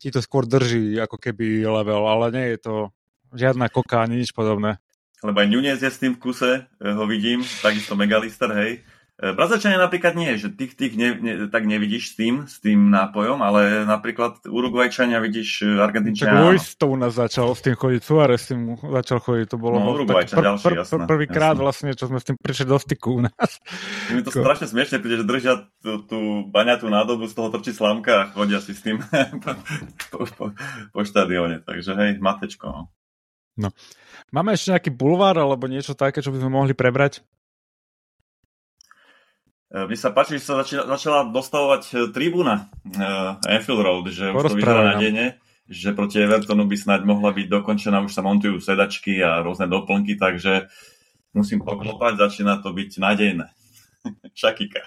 ti 0.00 0.08
to 0.08 0.20
skôr 0.20 0.44
drží 0.48 0.96
ako 1.00 1.16
keby 1.16 1.64
level, 1.64 2.08
ale 2.08 2.32
nie 2.32 2.46
je 2.56 2.58
to 2.60 2.74
žiadna 3.36 3.68
koka 3.68 4.04
ani 4.04 4.24
nič 4.24 4.32
podobné 4.36 4.80
lebo 5.24 5.36
aj 5.40 5.48
Nunez 5.48 5.80
je 5.80 5.88
s 5.88 6.00
tým 6.00 6.12
v 6.16 6.20
kuse, 6.20 6.52
e, 6.66 6.86
ho 6.92 7.04
vidím, 7.08 7.40
takisto 7.64 7.96
Megalister, 7.96 8.52
hej. 8.52 8.84
E, 9.16 9.32
Brazílčania 9.32 9.80
napríklad 9.80 10.12
nie, 10.12 10.36
že 10.36 10.52
tých, 10.52 10.76
tých 10.76 10.92
ne, 10.92 11.16
ne, 11.16 11.32
tak 11.48 11.64
nevidíš 11.64 12.12
s 12.12 12.20
tým, 12.20 12.44
s 12.44 12.60
tým 12.60 12.92
nápojom, 12.92 13.40
ale 13.40 13.88
napríklad 13.88 14.44
Uruguajčania 14.44 15.16
vidíš 15.24 15.64
e, 15.64 15.80
Argentinčania. 15.80 16.36
Tak 16.36 16.44
Luis 16.52 16.76
to 16.76 16.84
u 16.92 17.00
nás 17.00 17.16
začal 17.16 17.56
s 17.56 17.64
tým 17.64 17.80
chodiť, 17.80 18.00
Suárez 18.04 18.44
s 18.44 18.52
tým 18.52 18.76
začal 18.76 19.24
chodiť, 19.24 19.46
to 19.48 19.56
bolo 19.56 19.80
no, 19.80 19.96
Uruguajčan, 19.96 20.36
pr- 20.36 20.60
pr- 20.60 20.84
pr- 20.84 21.08
prvýkrát 21.08 21.56
vlastne, 21.56 21.96
čo 21.96 22.12
sme 22.12 22.20
s 22.20 22.28
tým 22.28 22.36
prišli 22.36 22.68
do 22.68 22.76
styku 22.76 23.08
u 23.16 23.20
nás. 23.24 23.50
Mi 24.12 24.20
to 24.20 24.28
strašne 24.36 24.68
smiešne, 24.68 25.00
pretože 25.00 25.24
držia 25.24 25.64
tú, 25.80 26.04
tú 26.04 26.44
baňatú 26.52 26.84
nádobu, 26.92 27.24
z 27.24 27.40
toho 27.40 27.48
trčí 27.48 27.72
slamka 27.72 28.12
a 28.20 28.28
chodia 28.36 28.60
si 28.60 28.76
s 28.76 28.84
tým 28.84 29.00
po, 30.12 30.28
po, 30.28 30.52
po 30.92 31.00
štadióne, 31.00 31.64
takže 31.64 31.96
hej, 31.96 32.20
matečko. 32.20 32.68
No. 32.68 32.92
No. 33.56 33.72
Máme 34.34 34.54
ešte 34.54 34.74
nejaký 34.74 34.90
bulvár 34.90 35.38
alebo 35.38 35.70
niečo 35.70 35.94
také, 35.94 36.18
čo 36.18 36.34
by 36.34 36.42
sme 36.42 36.50
mohli 36.50 36.74
prebrať? 36.74 37.22
Mne 39.66 39.98
sa 39.98 40.14
páči, 40.14 40.38
že 40.38 40.46
sa 40.46 40.62
začala, 40.62 40.84
začala 40.94 41.18
dostavovať 41.28 42.14
tribúna 42.14 42.70
uh, 42.96 43.36
Anfield 43.44 43.82
Road, 43.82 44.06
že 44.14 44.30
už 44.30 44.54
to 44.54 44.58
vyzerá 44.62 44.94
na 44.94 44.96
dene, 44.96 45.42
že 45.66 45.90
proti 45.90 46.22
Evertonu 46.22 46.70
by 46.70 46.76
snáď 46.78 47.02
mohla 47.02 47.34
byť 47.34 47.46
dokončená, 47.50 47.98
už 48.06 48.14
sa 48.14 48.22
montujú 48.22 48.62
sedačky 48.62 49.18
a 49.20 49.42
rôzne 49.42 49.66
doplnky, 49.66 50.14
takže 50.14 50.70
musím 51.34 51.66
poklopať, 51.66 52.14
začína 52.14 52.62
to 52.62 52.70
byť 52.70 52.90
nádejné. 53.02 53.46
Šakika. 54.38 54.86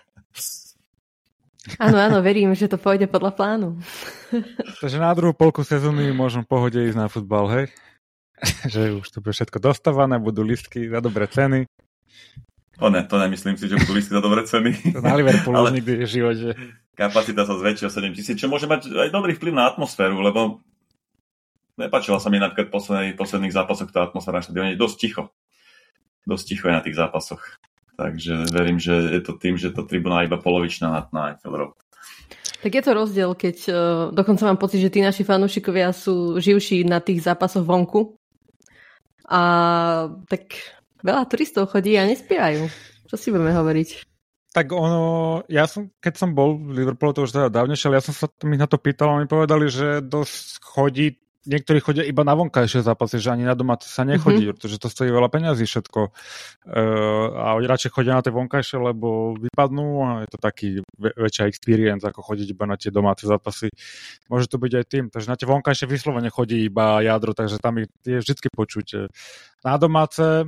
Áno, 1.76 2.00
áno, 2.00 2.18
verím, 2.24 2.56
že 2.56 2.72
to 2.72 2.80
pôjde 2.80 3.12
podľa 3.12 3.36
plánu. 3.36 3.68
Takže 4.80 4.98
na 4.98 5.12
druhú 5.12 5.36
polku 5.36 5.62
sezóny 5.62 6.10
môžem 6.16 6.42
pohode 6.48 6.80
ísť 6.80 6.98
na 6.98 7.12
futbal, 7.12 7.52
hej? 7.52 7.66
že 8.74 8.96
už 8.96 9.08
to 9.10 9.20
bude 9.20 9.36
všetko 9.36 9.60
dostávané, 9.60 10.20
budú 10.20 10.44
listky 10.44 10.88
za 10.88 11.00
dobré 11.04 11.28
ceny. 11.28 11.68
To 12.80 12.88
ne, 12.88 13.04
to 13.04 13.20
nemyslím 13.20 13.60
si, 13.60 13.68
že 13.68 13.76
budú 13.76 13.92
listky 14.00 14.16
za 14.16 14.24
dobré 14.24 14.48
ceny. 14.48 14.72
To 14.96 15.04
na 15.04 15.20
Liverpoolu 15.20 15.68
Ale... 15.68 15.76
nikdy 15.80 16.04
v 16.04 16.08
živote. 16.08 16.48
Kapacita 16.96 17.48
sa 17.48 17.56
zväčší 17.56 17.88
o 17.88 17.92
7 17.92 18.12
tisíc, 18.12 18.36
čo 18.36 18.52
môže 18.52 18.68
mať 18.68 18.92
aj 18.92 19.10
dobrý 19.12 19.36
vplyv 19.36 19.56
na 19.56 19.72
atmosféru, 19.72 20.20
lebo 20.20 20.60
nepačila 21.80 22.20
sa 22.20 22.28
mi 22.28 22.44
napríklad 22.44 22.68
v 22.68 22.76
posledných, 22.76 23.16
posledných 23.16 23.56
zápasoch 23.56 23.92
tá 23.92 24.04
atmosféra 24.04 24.40
na 24.40 24.44
štadióne. 24.44 24.76
Dosť 24.76 24.96
ticho. 25.00 25.24
Dosť 26.28 26.44
ticho 26.56 26.68
je 26.68 26.76
na 26.76 26.84
tých 26.84 27.00
zápasoch. 27.00 27.40
Takže 27.96 28.52
verím, 28.52 28.80
že 28.80 28.96
je 29.16 29.22
to 29.24 29.36
tým, 29.40 29.56
že 29.56 29.72
to 29.72 29.84
tribuna 29.88 30.24
je 30.24 30.32
iba 30.32 30.40
polovičná 30.40 30.88
na, 30.88 31.02
na 31.12 31.22
Eiffel 31.36 31.76
Tak 32.64 32.72
je 32.72 32.84
to 32.84 32.92
rozdiel, 32.96 33.32
keď 33.36 33.58
uh, 33.68 33.76
dokonca 34.12 34.48
mám 34.48 34.60
pocit, 34.60 34.84
že 34.84 34.92
tí 34.92 35.00
naši 35.00 35.24
fanúšikovia 35.24 35.96
sú 35.96 36.40
živší 36.40 36.84
na 36.84 37.00
tých 37.00 37.24
zápasoch 37.24 37.64
vonku. 37.64 38.19
A 39.30 39.42
tak 40.26 40.58
veľa 41.06 41.30
turistov 41.30 41.70
chodí 41.70 41.94
a 41.96 42.10
nespievajú. 42.10 42.66
Čo 43.06 43.16
si 43.16 43.30
budeme 43.30 43.54
hovoriť? 43.54 44.10
Tak 44.50 44.74
ono, 44.74 45.02
ja 45.46 45.70
som, 45.70 45.94
keď 46.02 46.14
som 46.18 46.34
bol 46.34 46.58
v 46.58 46.82
Liverpoole, 46.82 47.14
to 47.14 47.30
už 47.30 47.38
teda 47.38 47.54
dávnejšie, 47.54 47.86
ale 47.94 48.02
ja 48.02 48.06
som 48.10 48.18
sa 48.18 48.26
mi 48.50 48.58
na 48.58 48.66
to 48.66 48.82
pýtal 48.82 49.14
a 49.14 49.22
mi 49.22 49.30
povedali, 49.30 49.70
že 49.70 50.02
dosť 50.02 50.66
chodí 50.66 51.22
niektorí 51.50 51.82
chodia 51.82 52.06
iba 52.06 52.22
na 52.22 52.38
vonkajšie 52.38 52.86
zápasy, 52.86 53.18
že 53.18 53.34
ani 53.34 53.50
na 53.50 53.58
doma 53.58 53.74
sa 53.82 54.06
nechodí, 54.06 54.46
mm-hmm. 54.46 54.56
pretože 54.56 54.78
to 54.78 54.88
stojí 54.88 55.10
veľa 55.10 55.34
peňazí 55.34 55.66
všetko. 55.66 56.00
E, 56.06 56.12
a 57.34 57.58
oni 57.58 57.66
radšej 57.66 57.92
chodia 57.92 58.14
na 58.14 58.22
tie 58.22 58.30
vonkajšie, 58.30 58.78
lebo 58.78 59.34
vypadnú 59.34 59.88
a 60.06 60.10
je 60.24 60.30
to 60.30 60.38
taký 60.38 60.68
väč- 61.02 61.18
väčšia 61.18 61.50
experience, 61.50 62.06
ako 62.06 62.22
chodiť 62.22 62.48
iba 62.54 62.70
na 62.70 62.78
tie 62.78 62.94
domáce 62.94 63.26
zápasy. 63.26 63.74
Môže 64.30 64.46
to 64.46 64.62
byť 64.62 64.72
aj 64.78 64.86
tým. 64.86 65.06
Takže 65.10 65.28
na 65.28 65.36
tie 65.36 65.50
vonkajšie 65.50 65.90
vyslovene 65.90 66.30
chodí 66.30 66.70
iba 66.70 67.02
jadro, 67.02 67.34
takže 67.34 67.58
tam 67.58 67.82
je 67.82 68.18
vždy 68.22 68.54
počuť. 68.54 69.10
Na 69.66 69.82
domáce 69.82 70.46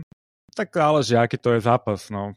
tak 0.52 0.70
záleží, 0.76 1.16
aký 1.16 1.40
to 1.40 1.56
je 1.58 1.64
zápas. 1.64 2.12
No 2.12 2.36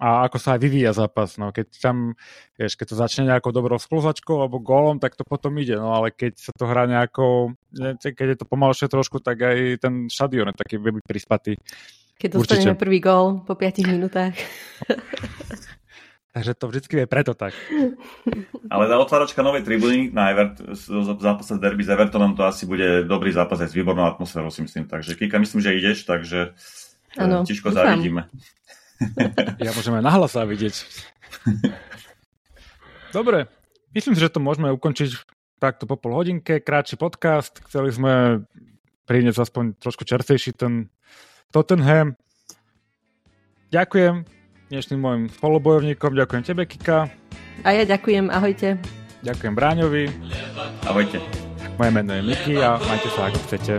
a 0.00 0.24
ako 0.24 0.40
sa 0.40 0.56
aj 0.56 0.60
vyvíja 0.64 0.96
zápas. 0.96 1.36
No. 1.36 1.52
Keď 1.52 1.76
tam, 1.76 2.16
vieš, 2.56 2.80
keď 2.80 2.86
to 2.88 2.96
začne 2.96 3.28
nejakou 3.28 3.52
dobrou 3.52 3.76
skluzačkou 3.76 4.40
alebo 4.40 4.56
gólom, 4.56 4.96
tak 4.96 5.12
to 5.12 5.28
potom 5.28 5.60
ide. 5.60 5.76
No 5.76 5.92
ale 5.92 6.08
keď 6.08 6.40
sa 6.40 6.52
to 6.56 6.64
hrá 6.64 6.88
nejakou, 6.88 7.52
keď 8.00 8.26
je 8.32 8.38
to 8.40 8.48
pomalšie 8.48 8.88
trošku, 8.88 9.20
tak 9.20 9.44
aj 9.44 9.76
ten 9.84 10.08
štadión 10.08 10.48
je 10.48 10.56
taký 10.56 10.80
veľmi 10.80 11.04
prispatý. 11.04 11.60
Keď 12.16 12.28
dostaneme 12.32 12.80
prvý 12.80 13.04
gól 13.04 13.44
po 13.44 13.52
5 13.52 13.92
minútach. 13.92 14.32
Takže 16.30 16.54
to 16.54 16.70
vždy 16.70 16.80
je 16.86 17.08
preto 17.10 17.34
tak. 17.34 17.50
Ale 18.70 18.84
tá 18.86 18.96
otváračka 19.02 19.42
novej 19.42 19.66
tribúny 19.66 20.14
na 20.14 20.30
Evert, 20.30 20.62
zápase 21.18 21.58
derby 21.58 21.82
s 21.82 21.90
Evertonom, 21.90 22.38
to 22.38 22.46
asi 22.46 22.70
bude 22.70 23.02
dobrý 23.02 23.34
zápas 23.34 23.58
aj 23.58 23.74
s 23.74 23.76
výbornou 23.76 24.06
atmosférou, 24.06 24.46
si 24.54 24.62
myslím. 24.62 24.86
Takže 24.86 25.18
Kika, 25.18 25.42
myslím, 25.42 25.58
že 25.58 25.74
ideš, 25.74 26.06
takže 26.06 26.54
ano, 27.18 27.42
tiško 27.42 27.74
zavidíme. 27.74 28.30
Ja 29.64 29.72
môžeme 29.72 30.04
nahlas 30.04 30.36
vidieť. 30.36 30.84
Dobre, 33.10 33.48
myslím 33.96 34.14
si, 34.14 34.20
že 34.20 34.32
to 34.32 34.40
môžeme 34.44 34.68
ukončiť 34.72 35.10
takto 35.60 35.84
po 35.84 35.96
pol 35.96 36.16
hodinke, 36.16 36.60
krátší 36.60 36.96
podcast. 36.96 37.60
Chceli 37.68 37.92
sme 37.92 38.12
priniesť 39.04 39.40
aspoň 39.44 39.64
trošku 39.80 40.04
čerstvejší 40.04 40.56
ten 40.56 40.88
Tottenham. 41.52 42.16
Ďakujem 43.70 44.40
dnešným 44.70 45.00
mojim 45.02 45.22
spolubojovníkom, 45.34 46.14
ďakujem 46.14 46.42
tebe, 46.46 46.62
Kika. 46.62 47.10
A 47.66 47.68
ja 47.74 47.82
ďakujem, 47.82 48.30
ahojte. 48.30 48.78
Ďakujem 49.26 49.52
Bráňovi. 49.52 50.04
Ahojte. 50.86 51.18
Moje 51.76 51.90
meno 51.90 52.12
je 52.14 52.22
Miki 52.24 52.54
a 52.56 52.78
majte 52.78 53.08
sa 53.12 53.28
ako 53.28 53.38
chcete. 53.50 53.74